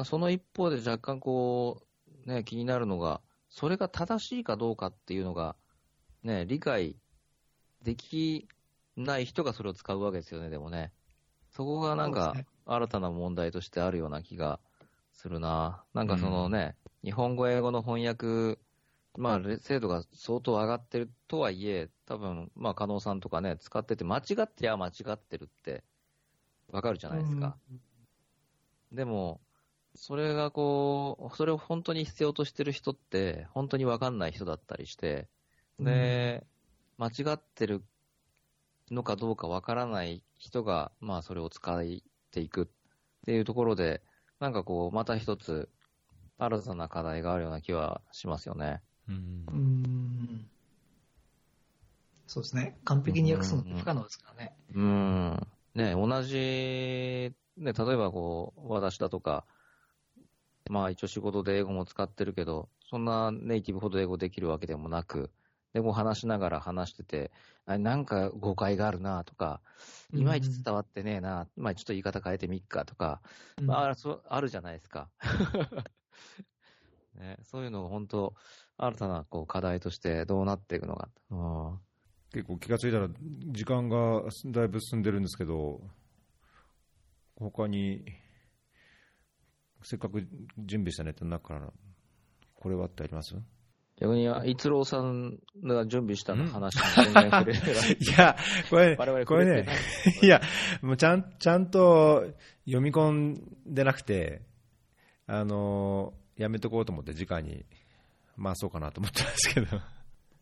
[0.06, 1.82] その一方で若干こ
[2.26, 5.56] う、ね、気になるのが、それが正しいかどうかっていうのが、
[6.24, 6.98] ね、理解
[7.84, 8.48] でき
[8.96, 10.92] ない人がそれを使うわけですよね、でもね。
[11.52, 12.36] そこがなんか
[12.66, 14.60] 新たな問題としてあるような気が
[15.12, 15.84] するな。
[15.94, 18.60] なんかそのね、日本語、英語の翻訳、
[19.18, 25.84] まあ、れ精度が相当上がってるとはいえ、多分、まあ、加納さんとかね、使ってて、間違ってや間違ってるって、
[26.70, 27.58] わかるじゃないですか。
[28.92, 29.42] でも、
[29.96, 35.28] それがこう、それを本当に必要としてる人って、本当にわかんない人だったりして、
[35.80, 36.46] で、
[36.98, 37.84] 間違ってる
[38.92, 41.84] のかどうかわからない人が、まあ、それを使っ
[42.32, 42.68] ていくっ
[43.26, 44.02] ていうところで、
[44.40, 45.70] なんかこう、また一つ、
[46.38, 48.82] 新たな課題があるような気はしますよね。
[49.08, 49.16] うん
[49.48, 50.46] うーん
[52.28, 52.78] そうですね。
[52.86, 54.54] 完璧に訳すのって不可能ですからね。
[54.74, 55.48] うーん。
[55.76, 59.46] ね、同じ、ね、例えばこう、私だとか、
[60.70, 65.30] まあ一応仕事で英語も使ってるけど、そんなネイティブほど英語できるわけでもなく、
[65.74, 67.32] でも話しながら話してて、
[67.66, 69.62] あなんか誤解があるなとか、
[70.14, 73.22] いまいち伝わってねえな、まあちょっと言い方変えてみっかとか、
[73.58, 75.10] うんまあ、そうあるじゃないですか。
[77.16, 78.34] ね、そういうのが本当、
[78.78, 81.10] 新たなこう課題としてどうなっていくのか。
[81.30, 81.80] うん
[82.34, 83.10] 結構気がついたら
[83.50, 85.82] 時間がだいぶ進んでるんですけど
[87.36, 88.06] 他に
[89.84, 90.22] せっかく
[90.58, 91.74] 準備したネタの中から
[92.56, 93.36] これはってあります？
[94.02, 97.98] 逆に、逸郎さんが準備したのん話に全然 触れない。
[98.00, 98.36] いや
[98.70, 99.68] これ我々これね
[100.24, 100.42] いや
[100.82, 102.26] もうちゃんちゃんと
[102.66, 104.42] 読み込んでなくて
[105.28, 107.64] あのやめとこうと思って直に
[108.42, 109.80] 回そうかなと思ったんですけど。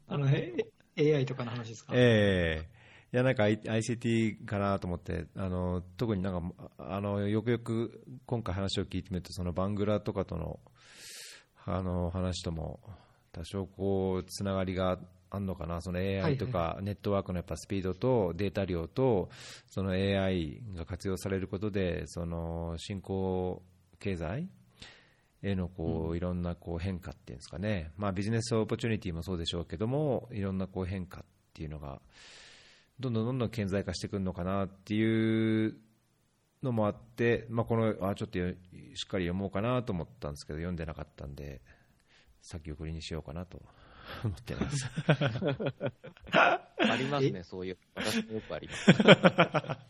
[0.07, 0.53] あの、え
[0.97, 1.91] AI とかの話ですか？
[1.95, 2.80] ええ
[3.12, 10.60] いやなんか I- ICT かなと思ってあの特になんかあのよくよく今回話を聞いてみるとそのバングラとかとの
[11.66, 12.80] あの話とも
[13.32, 15.00] 多少こうつながりが
[15.30, 15.82] あるのかな。
[15.82, 16.38] そのは AI い。
[16.38, 19.30] とかネットワークのやっぱスピードとデータ量と
[19.68, 23.62] その AI が活用されることでその新興
[24.00, 24.50] 経済
[25.42, 31.24] へのこういろんなこう変化っていうんですかね、まあ、ビジネスオポチュニティもそうでしょうけども、いろんなこう変化っ
[31.54, 32.02] ていうのが、
[33.00, 35.78] どんどんどんどん顕在化してくるのかなっていう
[36.62, 38.54] のもあって、まあ、このあちょっとよ
[38.96, 41.62] しっかり読もうかなと思ったんですけど、読んでなかったんで、
[42.42, 43.62] 先送りにしようかなと
[44.24, 44.90] 思ってます。
[46.32, 46.62] あ
[46.98, 47.78] りますね、そういう。
[47.96, 48.92] 私もよくあります。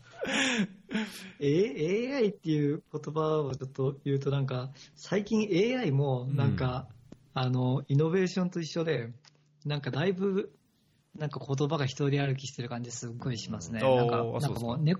[1.40, 6.88] え？AI っていう言葉をちょっと言うとなんか、最近 AI もなんか、
[7.32, 9.12] あの、イノベーションと一緒で、
[9.64, 10.52] なんかだいぶ、
[11.16, 13.80] なんか言葉が一人歩きしてる感じすっごいしますね。
[13.82, 14.94] うんなんかなんかもう、ね、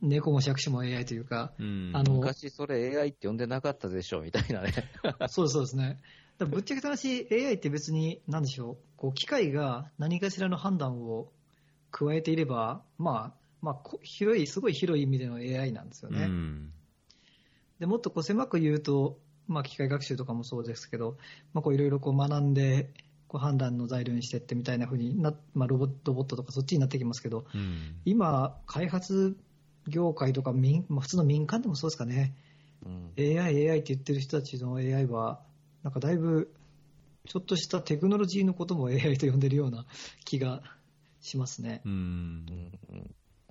[0.00, 4.72] 猫も借子も AI というか、うんあの、昔それ AI って呼んでなかったでしょ、みたいなね。
[5.28, 6.00] そうですそうですね。
[6.46, 11.28] ぶっちゃけた話、AI って別に、なんでしょう、こう機械が何かしらの判断を
[11.90, 16.24] 加えていれば、まあ、まあ、こ広い、すごい広い意味での AI なんですよね。
[16.24, 16.72] うん。
[17.78, 19.18] でもっとこう狭く言うと、
[19.48, 21.16] まあ、機械学習とかもそうですけど、
[21.52, 22.90] まあ、こういろいろこう学んで、
[23.28, 27.96] こう判断の材料にしてってみたいな風にな、まあ、ロボロボットとかそっちになってきますけど、うん。
[28.04, 29.36] 今、開発
[29.88, 32.34] 業界とか民、まあ、普通の民間でもそうですかね、
[32.84, 35.40] うん、AI、AI って言ってる人たちの AI は、
[35.82, 36.52] なんかだいぶ、
[37.26, 39.86] ちょっとしたテクノロジーのことも AI と呼んでるような
[40.24, 40.62] 気が
[41.20, 41.82] しますね。
[41.84, 41.92] うん。
[41.92, 42.72] うん。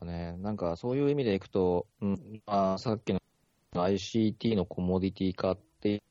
[0.02, 0.08] うん。
[0.08, 3.20] ね、なんかそういう意味でいくと、うんまあ、さっきの
[3.74, 6.02] ICT のコモディティ化って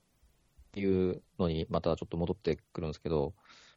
[0.77, 3.35] いうのにまたちょっと戻ってくるんですけど、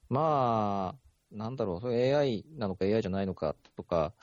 [0.10, 4.14] まあ、なんだろう、それ AI なのか AI じゃないのかとか、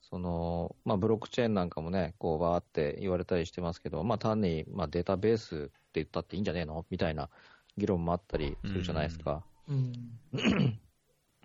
[0.00, 7.30] そのまあ、ブロックチェーンなんかもね、こうわーって言われたりしてますけど、まあ、単にまあデータベースって言ったっていいんじゃねえのみたいな
[7.76, 9.44] 議論もあったりするじゃないですか。
[9.68, 10.78] うん。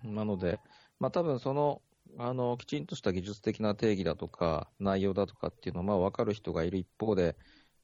[0.04, 0.60] なので、
[1.00, 1.82] まあ多分その、
[2.18, 7.36] あの、きちんとした技術的な定義だとか、内容だとかっていうのは、まあ分かる人がいる一方で、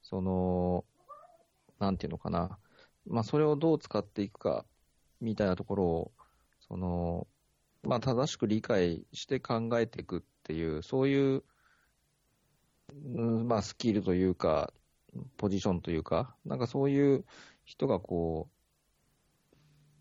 [0.02, 0.84] その、
[1.78, 2.58] なんていうのかな、
[3.06, 4.64] まあそれをどう使っていくか、
[5.20, 6.12] みたいなところを、
[6.68, 7.26] その、
[7.82, 11.42] まあ正しく理解して考えていくっていう、そういう、
[13.14, 14.72] うんまあスキルというか、
[15.36, 17.24] ポジションというか、なんかそういう
[17.66, 18.48] 人がこ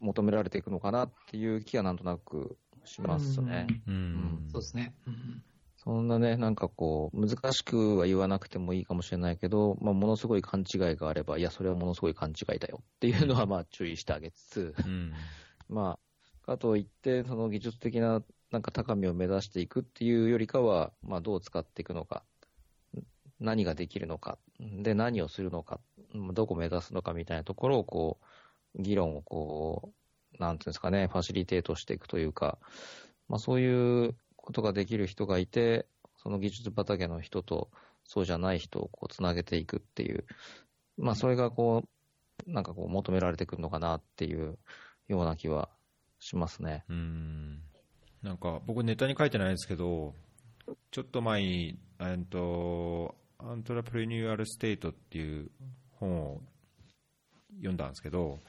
[0.01, 3.67] う、求められていくのかなっていう気はなんとなくしますね。
[3.87, 4.47] うん。
[4.51, 4.95] そうですね。
[5.07, 5.43] うん。
[5.77, 15.13] そんなね、なんかこう、難しくは言わなくてもいいかもしれないけど、まあ、ものすごい勘違いがあれば、いや、それはものすごい勘違いだよっていうのは、まあ、注意してあげつつ、うん。
[15.69, 15.99] ま
[16.43, 22.23] あ、かといって、その技術的な、なんか高みを目指していくっていうよりかは、まあ、どう使っていくのか、
[23.39, 25.79] 何ができるのか、で、何をするのか、
[26.33, 28.19] どこ目指すのかみたいなところを、こ
[28.75, 29.93] う、議論をこ
[30.37, 32.57] う、なんていうんですかね、ファシリテートしていくというか、
[33.27, 35.87] まあ、そういうことができる人がいて、
[36.17, 37.69] その技術畑の人と
[38.03, 40.25] そうじゃない人をこうつなげていくっていう、
[40.97, 41.83] まあ、それがこ
[42.47, 44.57] う、なんかこう求められてくるのかなっていう
[45.07, 45.69] ような気は
[46.19, 46.83] しますね。
[46.89, 47.61] うん
[48.21, 50.15] なんか僕、ネタに書いてないんですけど、
[50.89, 55.51] ちょっと前に、えっと Entrepreneurial State っていう
[55.99, 56.41] 本を
[57.57, 58.39] 読んだんですけど、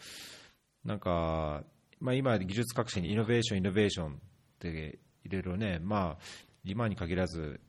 [0.84, 1.64] なんか、
[2.01, 4.18] まあ、今、技術革新にイノベーション、イノベーションっ
[4.59, 6.24] ていろいろね、まあ、
[6.64, 7.61] 今に限らず、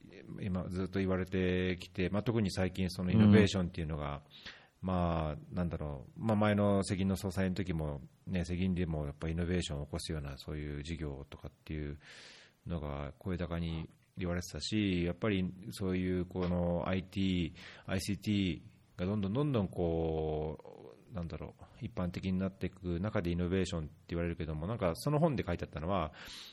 [0.42, 4.22] 今ずっと言われてきて、まあ、特に最近、そのイノベーションっていうのが、
[4.82, 11.98] まあ、なんだろう、まあ、前の世銀の総裁の時も、ね、世銀でもやっぱイノベーションを起こすようなそういう事業とかっていう
[12.68, 17.54] のが声高に言われてたし、やっぱりそういうこの IT、
[17.88, 18.62] ICT
[18.98, 20.58] がどんどんどんどんこ
[21.12, 26.12] う、なんだろう、一般的になっていく中でイノベーションって言われるけども、なんかその本で書いてあったのは、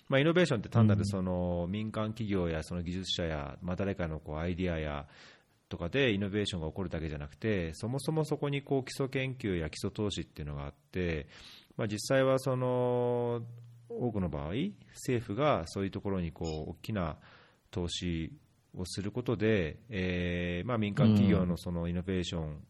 [0.09, 5.07] まあ、イノベーションって単なるその民間企業やその技術者や、まあ、誰かのこうアイディアや、
[5.69, 11.27] とかでイノベーションが起こるだけじゃなくて、そもそもそこにこう基礎研究や基礎投資っていうのがあって、
[11.77, 13.43] まあ、実際はその
[13.89, 14.53] 多くの場合、
[14.93, 17.17] 政府がそういうところにこう大きな
[17.71, 18.33] 投資
[18.77, 22.63] をすることで、えーまあ、民間企業のそのイノベーション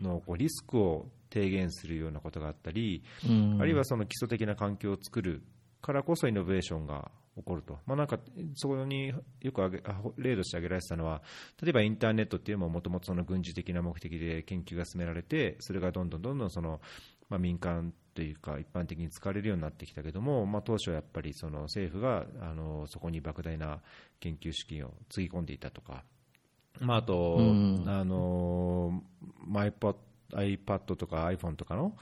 [0.00, 5.42] のこうリスクを低減するようなことがあったり、あるいはその基礎的な環境を作る
[5.80, 8.18] からこそイノベーションが起こると、まあ、なんか
[8.54, 9.82] そこによく挙げ
[10.16, 11.22] 例として挙げられてたのは、
[11.62, 16.80] 例えばインターネットっていうのももともと軍事的な目的で研究が進められて、それがどんどんどんどんその、
[17.28, 23.82] まあ、民間というか、一般的に使われるようになってきたけども、まあ、当初はやっぱりその政府があのそこに莫大な
[24.20, 26.02] 研究資金をつぎ込んでいたとか、
[26.80, 27.42] まあ、あと、あ
[28.04, 29.02] の
[29.52, 29.96] iPad,
[30.32, 31.94] iPad とか iPhone とかの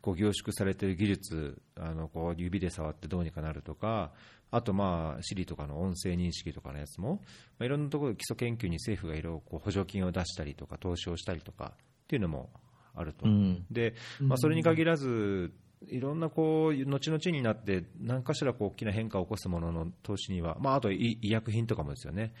[0.00, 4.12] こう凝縮されている技術、あのこう指で触ってどうにかなるとか、
[4.50, 7.20] あと、まあ、Siri とかの音声認識とかのやつも、
[7.58, 12.50] まあ、いろんなところ基礎研究に政府がいろいろ補助金を出したりとか、投資をしたりとかっていうのも
[12.94, 15.52] あると、うん、でまあ、それに限らず、
[15.88, 22.32] いろんなこう後々になって、何かしらこう大きな変化を起こすものの投資には、まあ、あと医薬品とかもですよね、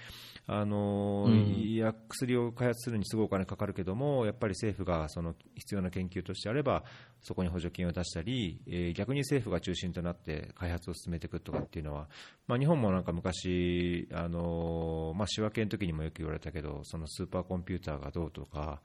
[0.46, 6.84] あの、うん、薬を開発するにすごいお金かかるけども、やっぱり政府がその必要な研究としてあれば、
[7.24, 12.06] そこに補助金を出したり、えー、逆に政府が中心となって開発を進めていくとかっていうのは、
[12.46, 18.82] まあ、日本もなんか昔、あのまあ、仕分けの時にもよく言われたけど、そのスーパーコンピューターがどうとか、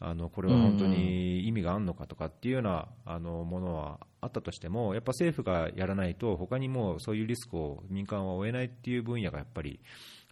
[0.00, 9.80] あのこれは本当に意味があるのかとかっていうようなあのものはあったとしても、やっぱ政府がやらないと、他にもそういうリスクを民間は負えないっていう分野がやっぱり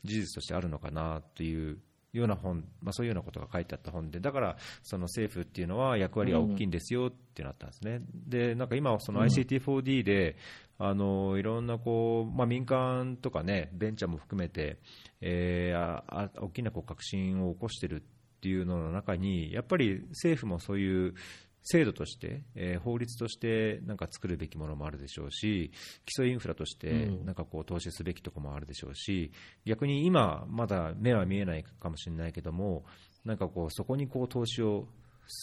[0.03, 1.79] 事実としてあるのかなという
[2.13, 8.01] ような本、まあ、そういうようなことが書いてあった本で、だからその政府っていうのは役割が大きいんですよってなったんですね。
[8.27, 10.37] で、なんか今、その ICT4D で、
[10.83, 14.79] あのいろんなこう、まあ、民間とかね、ベンチャーも含めて、
[15.21, 21.15] えー、あ大きなこう革新を起こしてるっていうのの中に、やっぱり政府もそういう
[21.63, 25.71] 制度として、えー、法律としてなんか作るべきものもあるでしょうし、
[26.07, 29.31] 基礎インフラとしてなんかこう投資すべきところもあるでしょうし、
[29.65, 32.85] 逆に今、まだ目は見えないかもしれないけども、
[33.25, 34.89] なんかこうそこにこう投資を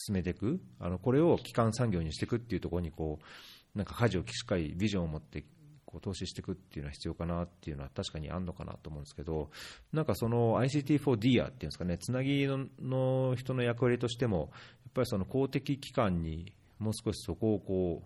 [0.06, 5.46] 進めていく、あのこれを基幹産業にしていくっていうところにこう、なんか舵をしっかりビジョンを持って
[5.88, 9.50] こう投資していくっていうのは必要かなっていうのは確かにあるのかなと思うんですけど、
[9.94, 14.52] なんかその ICT4DR っていうんですかね、つなぎの人の役割としても、
[14.98, 18.04] ぱりその公的機関にもう少しそこをこ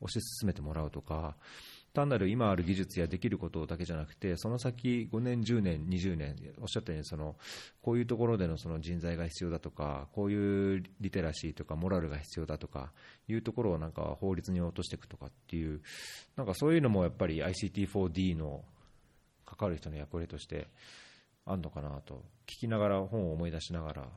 [0.00, 1.36] う推し進めてもらうとか、
[1.92, 7.36] 単なる今ある技術やできることだけじゃなくて、その先5年、10年、20年、おっしゃったようにその、
[7.82, 12.92] こういうところでのその人材が必要だとか、こういうリテラシーとかモラルが必要だとか
[13.28, 15.82] いうところをなんか法律に落としていくとかっていう、
[16.36, 18.64] なんかそういうのもやっぱり ICT4D の
[19.44, 20.68] 関わる人の役割として
[21.44, 24.08] あるのかなと、聞きながら、本を思い出しながら、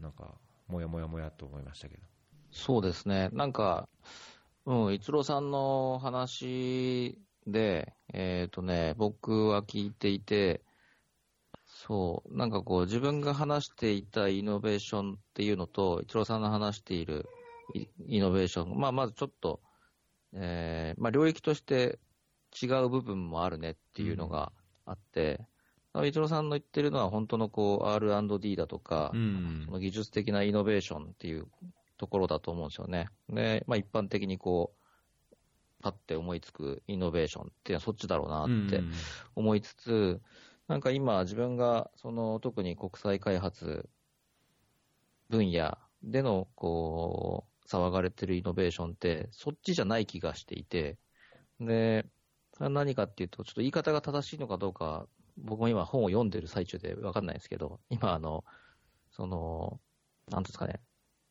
[0.00, 0.34] なんか、
[0.68, 2.02] もやもやもやと思いましたけど。
[2.50, 3.28] そうですね。
[3.32, 3.88] なんか、
[4.64, 10.62] うん、逸郎さんの話で、えっ、ー、とね、僕は聞いていて、
[11.66, 17.28] そう、なんかこう、自分が話していたイノベーションっていうのと、逸郎さんの話している
[18.06, 19.60] イノベーション、まあ、まずちょっと、
[20.32, 21.98] えー、まあ、領域として
[22.60, 24.52] 違う部分もあるねっていうのが
[24.84, 25.40] あって、
[26.00, 31.46] うん、逸郎さんの言ってるのは本当のこう R&D だとか、うん、その技術的なイノベーションっていう
[31.98, 33.08] ところだと思うんですよね。
[33.28, 34.86] で、まあ一般的にこう、
[35.82, 38.82] パッて思いつくイノベーションっていうのはそっちだろうなって
[39.34, 40.20] 思いつつ、うん、
[40.68, 43.88] なんか今自分がその特に国際開発
[45.28, 50.98] 分野でのこう、騒がれてるイノベーションってそっちじゃない気がしていて、
[51.60, 52.06] で、
[52.52, 55.06] それは何かっていうと、ちょっと言い方が正しいのかどうか、
[55.38, 58.44] 僕も今本を読んでる最中でわかんないですけど、今あの、
[59.10, 59.80] その、
[60.30, 60.80] なんですかね、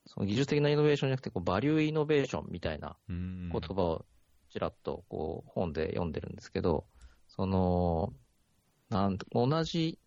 [0.06, 4.06] その技術的なイノベーションじゃなくて、こうバリューイノベーションみたいな言葉を
[4.52, 6.86] ちらっとこう本で読んでるんですけど、
[7.27, 8.14] その、
[8.90, 9.99] なん同じ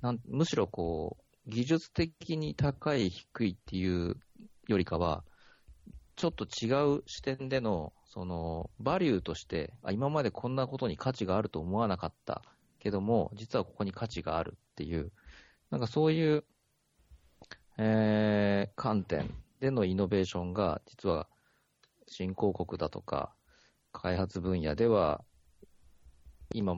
[0.00, 1.16] なんむしろこ
[1.46, 4.16] う、技術的に高い、低いっていう
[4.68, 5.24] よりかは、
[6.14, 12.42] ちょっと違う視点での、その、バリューとして、あ、今までこんなことに価値があると思わなかった
[12.78, 15.12] けども、実はここに価値があるっていう、
[15.70, 16.44] なんかそういう
[17.78, 19.30] えー、観点
[19.60, 21.28] でのイノベーションが、実は
[22.08, 23.32] 新興国だとか、
[23.92, 25.22] 開発分野では、
[26.52, 26.76] 今、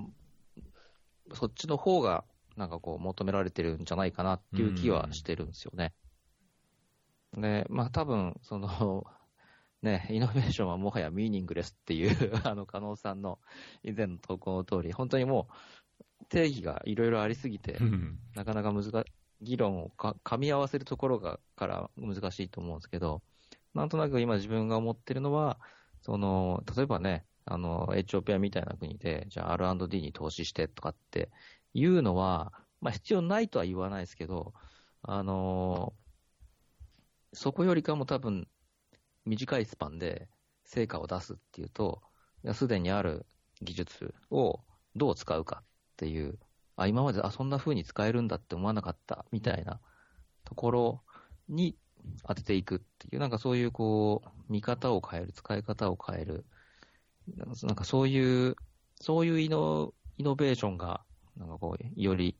[1.33, 2.25] そっちの方が、
[2.57, 5.95] なんかこう、求められてるんじゃないかなっていう気はしてるんですよね。
[7.33, 9.07] で、まあ多分、その、
[9.81, 13.39] ね、イノベーションはもはやミーニングレスっていうあの、加納さんの
[13.83, 15.55] 以前の投稿の通り、本当にもう、
[16.29, 17.79] 定義がいろいろありすぎて、
[18.35, 18.93] なかなか難し
[19.43, 23.23] 議論をか噛み合わせるところがから難しいと思うんですけど、
[23.75, 25.59] なんとなく今自分が思ってるのは、
[26.03, 31.31] その、例えばね、あの、エチオピアみたいな国で、じゃあ R&D に投資してとかって
[31.73, 34.53] いうのは、まあ必要ないとは言わないですけど、
[35.03, 35.95] あの、
[37.33, 38.49] そこよりかも多分、
[39.25, 40.29] 短いスパンで
[40.65, 42.03] 成果を出すっていうと、
[42.55, 43.27] すでにある
[43.63, 44.61] 技術を
[44.97, 45.63] どう使うか
[46.01, 46.39] っていう、
[46.77, 49.81] あ、今まであ、そんな風に使えるんだって思わなかったみたいな
[50.45, 51.03] ところ
[51.51, 51.77] に
[52.27, 56.47] 当てていくっていう、なんかそういうこう、見方を変える、使い方を変える、
[57.37, 58.57] なんかそういう、
[58.95, 61.03] そういうイノイノベーションが、
[61.37, 62.35] なんかこう、より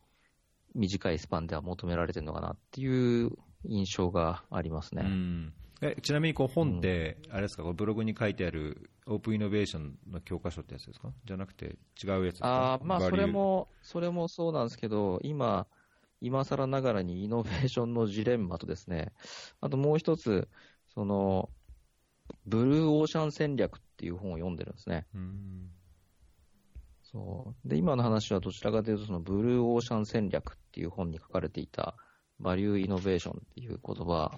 [0.75, 3.31] 短いスパンでは求められてるのかなっていう
[3.65, 5.03] 印象がありますね。
[5.05, 11.11] うんえちなみにこう本って、あれですか、ブログに書いてあるオープンイノベーションの教科書ってやつですか？
[11.25, 12.75] じゃなくて違うやつですか？
[12.75, 15.67] あまあそれも、それもそうなんですけど、今、
[16.21, 19.13] 今更ながらにイノベーションのジレンマとですね、
[19.61, 20.49] あともう一つ、
[20.93, 21.49] その、
[22.47, 25.07] ブルーオーシャン戦略っていう本を読んでるんですね。
[27.03, 27.69] そう。
[27.69, 31.97] で今の話はどちらかというと、そのブルーオーシャン戦略っていう本に書かれていた、
[32.39, 34.31] バリューイノベーションっていう言葉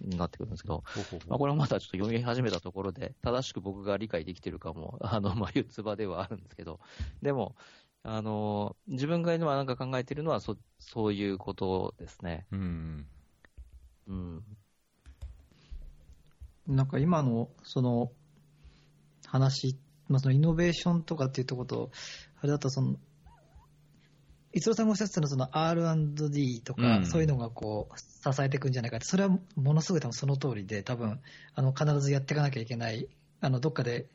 [0.00, 0.82] になってくるんですけど、
[1.28, 6.80] まあ、これはまだちょっと読み始めたところで、正しく僕が理解できてるかも、 あの、眉唾ではあるんですけど、
[7.22, 7.56] でも、
[8.02, 12.46] あの、自分が今なんか考えているのはそ、そういうことですね。
[12.50, 13.06] うん。
[14.06, 14.44] うん。
[16.66, 18.12] なんか今の、その、
[19.26, 19.78] 話、
[20.08, 21.90] まあ、そのイノベーションとかっていうとこと、
[22.40, 22.96] あれだとその、
[24.52, 31.20] 逸郎さんがおっしゃってたのはその R&D とか、そういうのがこう、支えていくんじゃないかって、それはものすごい多分その通りで、多分、
[31.54, 33.08] あの、必ずやっていかなきゃいけない、
[33.40, 34.08] あの、どっかで、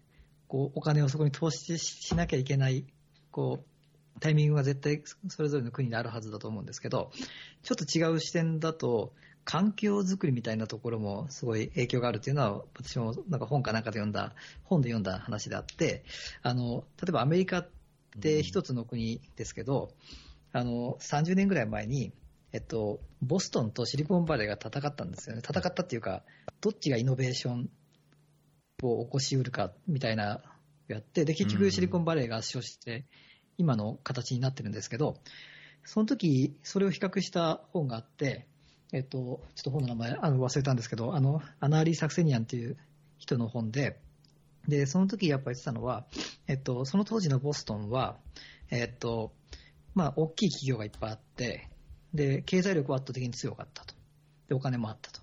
[0.48, 2.86] こう、お金をそこに投資しなきゃいけない、
[3.32, 7.12] こう、タイミングが絶対それぞれの国にあるはずだと思うんですけど、
[7.64, 9.14] ちょっと違う視点だと、
[9.45, 14.34] 環境づくりみたいなところもすごい影響があるというのは、私もなんか本かなんかで読んだ、
[14.64, 16.03] 本で読んだ話であって、
[16.41, 17.70] あの、例えばアメリカっ
[18.20, 20.24] て一つの国ですけど、うん
[20.56, 22.14] あの、30年ぐらい前に、
[22.53, 25.41] えっと、ボストンとシリコンバレーが戦ったんですよね。
[25.45, 26.23] 戦ったっていうか、
[26.61, 27.69] どっちがイノベーション
[28.82, 30.41] を起こしうるかみたいな
[30.88, 33.03] やって、で、結局シリコンバレーが圧勝して、
[33.57, 35.18] 今の形になってるんですけど、
[35.84, 38.48] その時、それを比較した本があって、
[38.94, 42.77] えっと、ちょっと本の名前あの忘れたんですけど、あの、アナーリー・サクセニアンっていう
[43.18, 43.99] 人の本で、
[44.69, 46.06] で、その時やっぱり言ってたのは、
[46.48, 48.15] えっと、その当時のボストンは、
[48.72, 49.34] えっと、
[49.96, 51.70] まあ、大きい企業がいっぱいあって、
[52.14, 53.96] で、経済力は圧倒的に強かったと。
[54.48, 55.22] で、お金もあったと。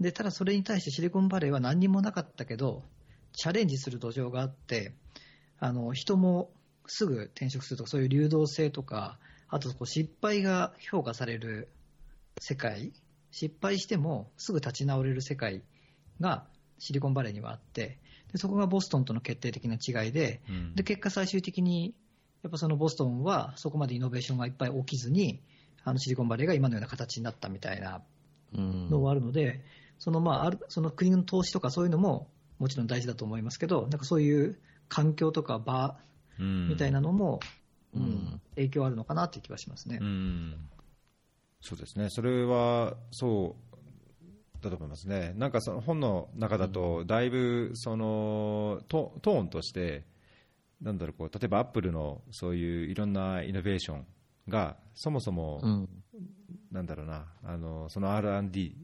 [0.00, 2.82] で、ただそれに対してシリコンバレーは何にもなかったけど、
[3.32, 4.94] チャレンジする土壌があって、
[5.60, 6.50] あの、人も
[6.86, 11.68] すぐ転職するとか、そういう流動性とか、あとこう失敗が評価される
[12.40, 12.92] 世界、
[13.30, 15.62] 失敗してもすぐ立ち直れる世界
[16.20, 16.44] が
[16.78, 17.98] シリコンバレーにはあって、
[18.32, 21.94] でそこがボストンとの決定的な違いで、うん、で結果最終的に
[22.44, 25.40] やっぱそのボストンはそこまでイノベーションがいっぱい起きずに、
[25.82, 28.02] あのシリコンバレーが今のような形になったみたいな
[28.52, 29.64] のはあるので、
[29.98, 34.58] そのまああるその国の投資とかそういうのももちろん大事だと思いますけど、なんかそういう
[34.90, 35.96] 環境とか場
[36.38, 37.40] みたいなのも、
[37.94, 39.98] うん、うん、影響あるのかなという気はしますね。
[40.02, 40.68] うん、
[41.62, 45.32] そうですね、それはそうだと思いますね。
[45.36, 50.04] なんかその本の中だと、だいぶそのトトーンとして、
[50.84, 54.06] なんだろうこう例えばアップルのそういういろんなイノベーション
[54.48, 55.88] がそもそも、うん、
[56.70, 58.76] なんだろうなあのその R&D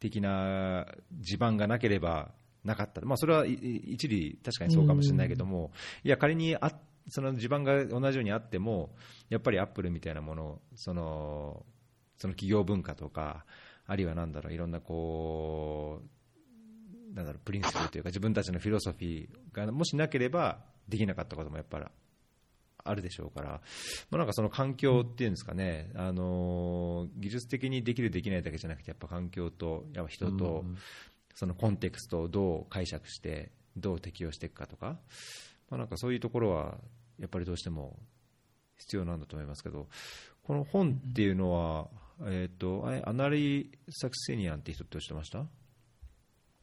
[0.00, 0.86] 的な
[1.20, 2.32] 地盤がなければ
[2.64, 5.70] なかった、まあ、それは一理確かにそうかもしれないけども、
[6.02, 6.72] いや仮にあ
[7.08, 8.90] その地盤が同じようにあっても
[9.30, 11.64] やっぱりアップルみたいなものその
[12.16, 13.44] その企業文化とか
[13.86, 16.02] あるいはなんだろういろんなこ
[17.12, 20.58] うなんだろうプリンスプルというか自分たちのフィロソフィーがもしなければ
[20.88, 21.84] できなかったこともやっぱり
[22.84, 23.60] あるでしょうから、
[24.10, 30.64] まあ、なんかその環境っていうんですかね、あの技術的にできる、できないだけじゃなくて、やっぱ環境とやっぱ人と、
[31.34, 34.98] そのコンテクストをどう解釈して、どう適用していくかとか、
[35.70, 36.78] まあ、なんかそういうところは、
[37.18, 37.98] やっぱりどうしても
[38.78, 39.88] 必要なんだと思いますけど、
[40.42, 41.88] この本っていうのは、
[42.26, 45.46] えっ、ー、と、 AnnaLee Saxenian って人っておっしゃいました？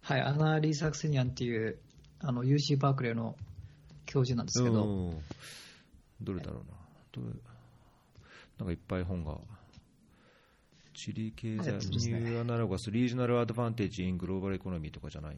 [0.01, 1.77] はい、 AnnaLee Saxenian っていう、
[2.19, 3.35] あの UC バークレーの
[4.05, 5.21] 教授なんですけど、
[6.21, 6.77] どれだろうな、
[7.11, 7.21] と、
[8.59, 9.37] なんかいっぱい本が。
[10.97, 15.37] チリ経済、 New Argonauts、Regional Advantage in Global Economy とかじゃない？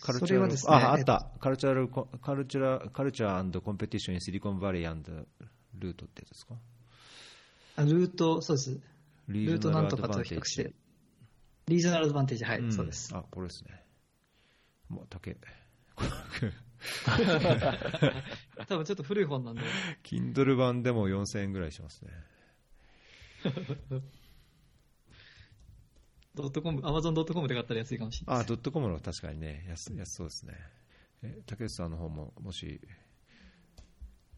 [0.00, 1.28] カルチャーそれはですねあ、あった。
[1.40, 5.26] カルチャーコ Culture、Culture Competition in Silicon Valley
[5.74, 6.54] ルートってやつですか？
[7.74, 8.80] あルート、そうです。
[9.28, 10.72] リルートなんとかと比較して、
[11.66, 13.10] リージョナルアドバンテージ、はい、うんそうです。
[13.12, 13.82] あ、これですね。
[14.88, 15.36] もう、竹。
[18.68, 19.62] 多分ちょっと古い本なんで、
[20.02, 22.10] Kindle 版でも4000円ぐらいしますね。
[26.34, 28.44] ドットコム、アマゾンドットコムで買ったら安いかもしれないあ。
[28.44, 30.54] ドットコムの確かにね、安安そうですね。
[31.22, 32.80] え竹内さんの方も、もし、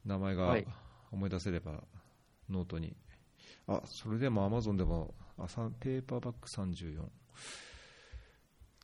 [0.05, 0.67] 名前がはい
[1.11, 1.83] 思い出せれば、
[2.49, 2.97] ノートに。
[3.67, 7.09] あ、それでも Amazon でも、あさペーパーバッグ34。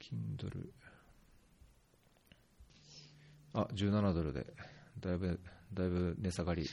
[0.01, 0.70] Kindle。
[3.55, 4.47] あ、17ドルで、
[5.01, 5.40] だいぶ、
[5.72, 6.68] だいぶ値下がり。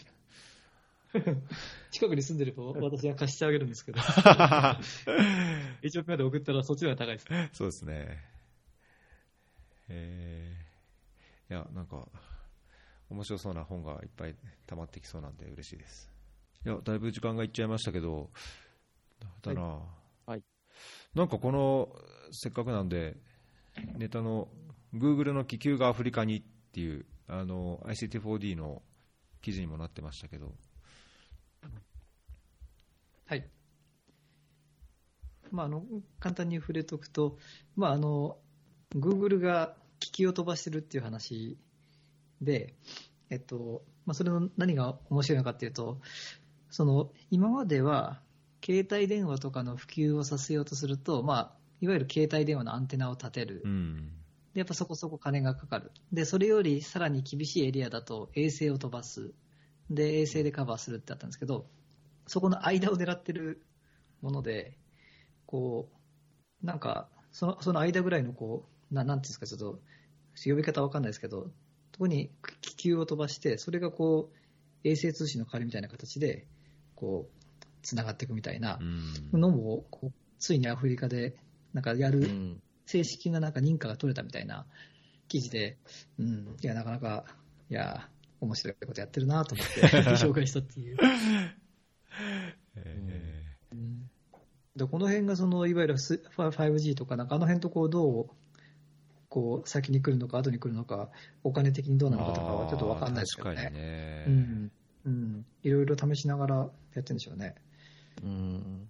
[1.91, 7.27] 近くに住んでれば私が貸してあげるんですけど、1億円で送ったらそっちの方が高いです。
[7.53, 8.23] そうですね。
[9.89, 12.07] えー、いや、なんか、
[13.09, 14.35] 面白そうな本がいっぱい
[14.65, 16.09] 溜まってきそうなんで嬉しいです。
[16.65, 18.31] いや、だいぶ時間がいっちゃいましたけど、
[19.41, 19.81] だな、
[20.25, 20.43] はい
[21.13, 21.93] なんかこの、
[22.31, 23.17] せっかくなんで、
[23.97, 24.47] ネタの、
[24.93, 28.81] Google の気球がアフリカにっていう、あの、ICT4D の
[29.41, 30.53] 記事にもなってましたけど、
[33.25, 33.45] はい。
[35.51, 35.83] まあ、あの、
[36.21, 37.37] 簡単に触れとくと、
[37.75, 38.37] まあ、あの、
[38.95, 41.57] Google が気球を飛ばしてるっていう話
[42.41, 42.73] で、
[43.29, 45.99] えっと、まあ、それの何が面白いのかっていうと、
[46.69, 48.21] その、今までは、
[48.63, 53.67] 携帯電話とかの普及をさせようとすると、まあ、いわゆる携帯電話のアンテナを立てるう。
[53.67, 54.20] ん。
[54.53, 55.91] で、やっぱそこそこ金がかかる。
[56.11, 59.33] で、それよりさらに厳しいエリアだと衛星を飛ばす。
[59.89, 61.67] で、衛星でカバーするってあったんですけど、
[62.27, 63.61] そこの間を狙ってる
[64.21, 64.77] もので、
[65.45, 65.89] こ
[66.63, 69.81] う、なんか、そのその間ぐらいのこう、ななんていうんですか、ちょっと、
[70.45, 71.51] 呼び方わかんないですけど、
[71.93, 76.47] そこに気球を飛ばして、それがこう、衛星通信の代わりみたいな形で、
[76.95, 78.79] こう、つながっていくみたいな
[79.33, 79.39] うん。
[79.39, 81.35] のも、こうついにアフリカで、
[81.73, 82.61] なんかやる、うん。
[82.91, 84.65] 正式ななんか認可が取れたみたいな
[85.29, 85.77] 記事で、
[86.19, 87.23] うん、いや、なかなか、
[87.69, 88.09] いや、
[88.41, 89.81] 面白いことやってるなと思って
[90.17, 90.97] 紹介したっていう。
[92.75, 93.21] え
[94.75, 98.29] でこの辺がそのいわゆるス 5G とか、なんかあの辺とこうどう
[99.29, 101.09] こう先に来るのか、後に来るのか、
[101.43, 103.69] お金的にどうーなのかとかはちょっと分かんないですけどね。
[103.69, 104.25] ね。
[104.27, 104.71] うん
[105.05, 107.55] うん、いろいろ試しながらやってるんでしょうね。
[108.23, 108.89] うん。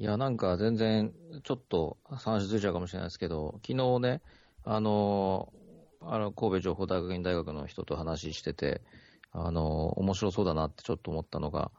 [0.00, 1.12] いや、なんか全然、
[1.42, 4.22] ちょっと話ずれちゃうかもしれないですけど、昨日ね、
[4.62, 5.52] あの、
[6.00, 8.80] あの神戸情報大学院大学の人と話してて、
[9.32, 11.72] あの、面白そうだなってちょっと思ったのが、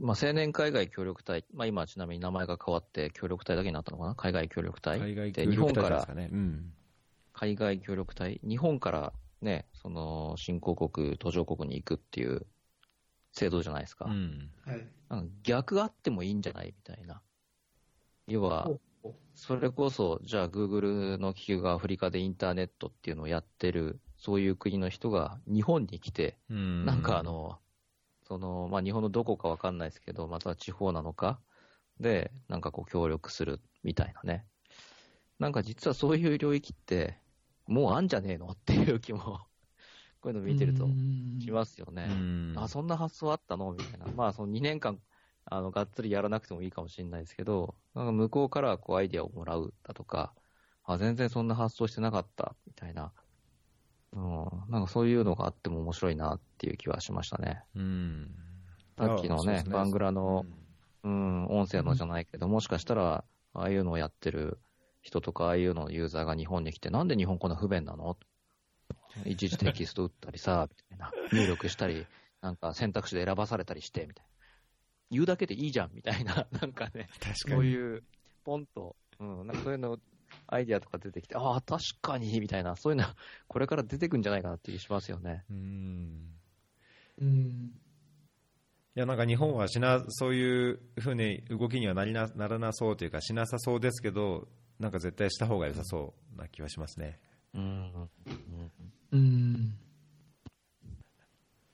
[0.00, 4.14] まあ、青年海外協力隊、まあ、今ちなみに名前が変わって協力隊だけになったのかな？
[4.16, 4.98] 海外協力隊？
[4.98, 6.28] 海外で協力日本から隊ですかね。
[6.32, 6.72] うん。
[7.32, 12.46] 海外協力隊、日本からね、その新興国、途上国に行くっていう
[13.32, 14.06] 制度じゃないですか。
[14.06, 14.50] うん。
[14.64, 14.74] は
[15.18, 15.30] い。
[15.44, 16.66] 逆があってもいいんじゃない？
[16.66, 17.20] みたいな。
[18.26, 18.70] 要は
[19.34, 27.58] それこそ、じゃあ Google の気球がアフリカでインターネットっていうのをやってる、そういう国の人が日本に来て、うんなんかあ、の、
[28.28, 31.40] その、まあ、日本のどこかわかんないですけど、または地方なのか、
[31.98, 34.44] で、なんかこう協力するみたいなね。
[35.38, 37.18] なんか実はそういう領域って、
[37.66, 39.40] もうあんじゃねえのっていう気も、
[40.20, 42.08] こういうの見てるとうんしますよね。
[42.10, 44.06] うんあ、そんな発想あったのみたいな。
[44.14, 45.00] まあ、その2年間、
[45.50, 50.32] あの、がっつりやらなくてもいいかもしれないですけど、なんか向こうからこうアイデアをもらうだとか、
[50.84, 53.12] あ、全然そんな発想してなかった、みたいな。
[54.12, 57.62] うん、なんかそういうのがあっても面白いなっていう気はしましたね。
[57.74, 58.34] うん。
[58.96, 60.44] さっきのねあそうです、バングラの、
[61.04, 64.58] うん、音声のじゃないけど、もしかしたら、ああいうのをやってる
[65.02, 68.16] 人とか、ああいうののユーザーが日本に来て、なんで日本こんな不便なの？
[69.24, 71.10] 一時テキスト打ったりさ、みたいな。
[71.32, 72.06] 入力したり、
[72.42, 74.29] なんか選択肢で選ばされたりして、みたいな。
[75.10, 76.46] 言うだけでいいじゃん、みたいな。
[76.60, 77.70] なんかね、確かそうに。
[77.70, 78.02] いう、
[78.44, 79.98] ポンと、うん、なんかそういうの、
[80.46, 83.06] アイディアとか出てきて、ああ、確かに、みたいな、そういうの、
[83.48, 85.44] これから出てくんじゃないかなっていう気しますよね。
[85.50, 86.34] うん。
[87.18, 87.80] うん
[88.96, 94.48] いや、なんか日本はしな、そういうふうに動きにはなりなならなそうというか、しなさそうですけど、
[94.80, 97.20] なんか絶対した方が良さそうな気はしますね。
[97.54, 98.10] うん。
[99.12, 99.78] うん。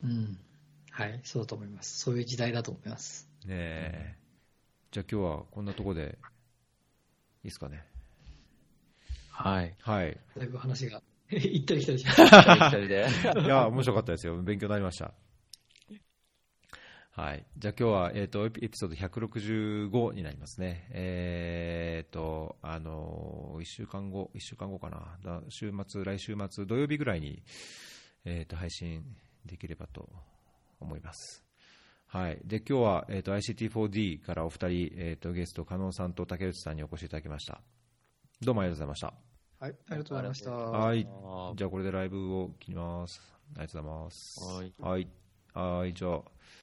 [0.05, 0.39] うん。
[0.97, 1.99] はい、そうだと思います。
[1.99, 3.29] そういう時代だと思います。
[3.45, 4.15] ねえ。
[4.91, 6.09] じゃあ今日はこんなとこで、いい
[7.45, 7.85] ですかね？
[9.29, 9.77] はい。
[9.83, 10.19] はい。
[10.35, 13.07] だいぶ話が 行ったり来たりしま二人で。
[13.45, 14.41] いや、面白かったですよ。
[14.41, 15.13] 勉強になりました。
[17.11, 17.47] はい。
[17.59, 20.89] じゃあ今日は、えっ、と、エピソード165になりますね。
[20.93, 25.19] えっ、と、あの、1週間後、1週間後かな。
[25.23, 27.43] だ週末、来週末、土曜日ぐらいに、
[28.25, 29.05] えっ、と、配信
[29.45, 30.09] できればと
[30.81, 31.45] 思います。
[32.07, 32.39] はい。
[32.45, 37.61] で、今日は、えっ、と、ICT4D からお二人、えっ、と、ゲスト、加納さんと竹内さんにお越しいただきました。
[38.41, 39.27] どうもありがとうございました。
[39.59, 40.51] はい、ありがとうございました。
[40.51, 41.09] はい
[41.57, 43.23] じゃあこれでライブを切ります。
[43.57, 44.41] ありがとうございます。
[44.45, 45.09] はいはい。
[45.55, 45.95] はい。
[45.95, 46.21] じゃあ、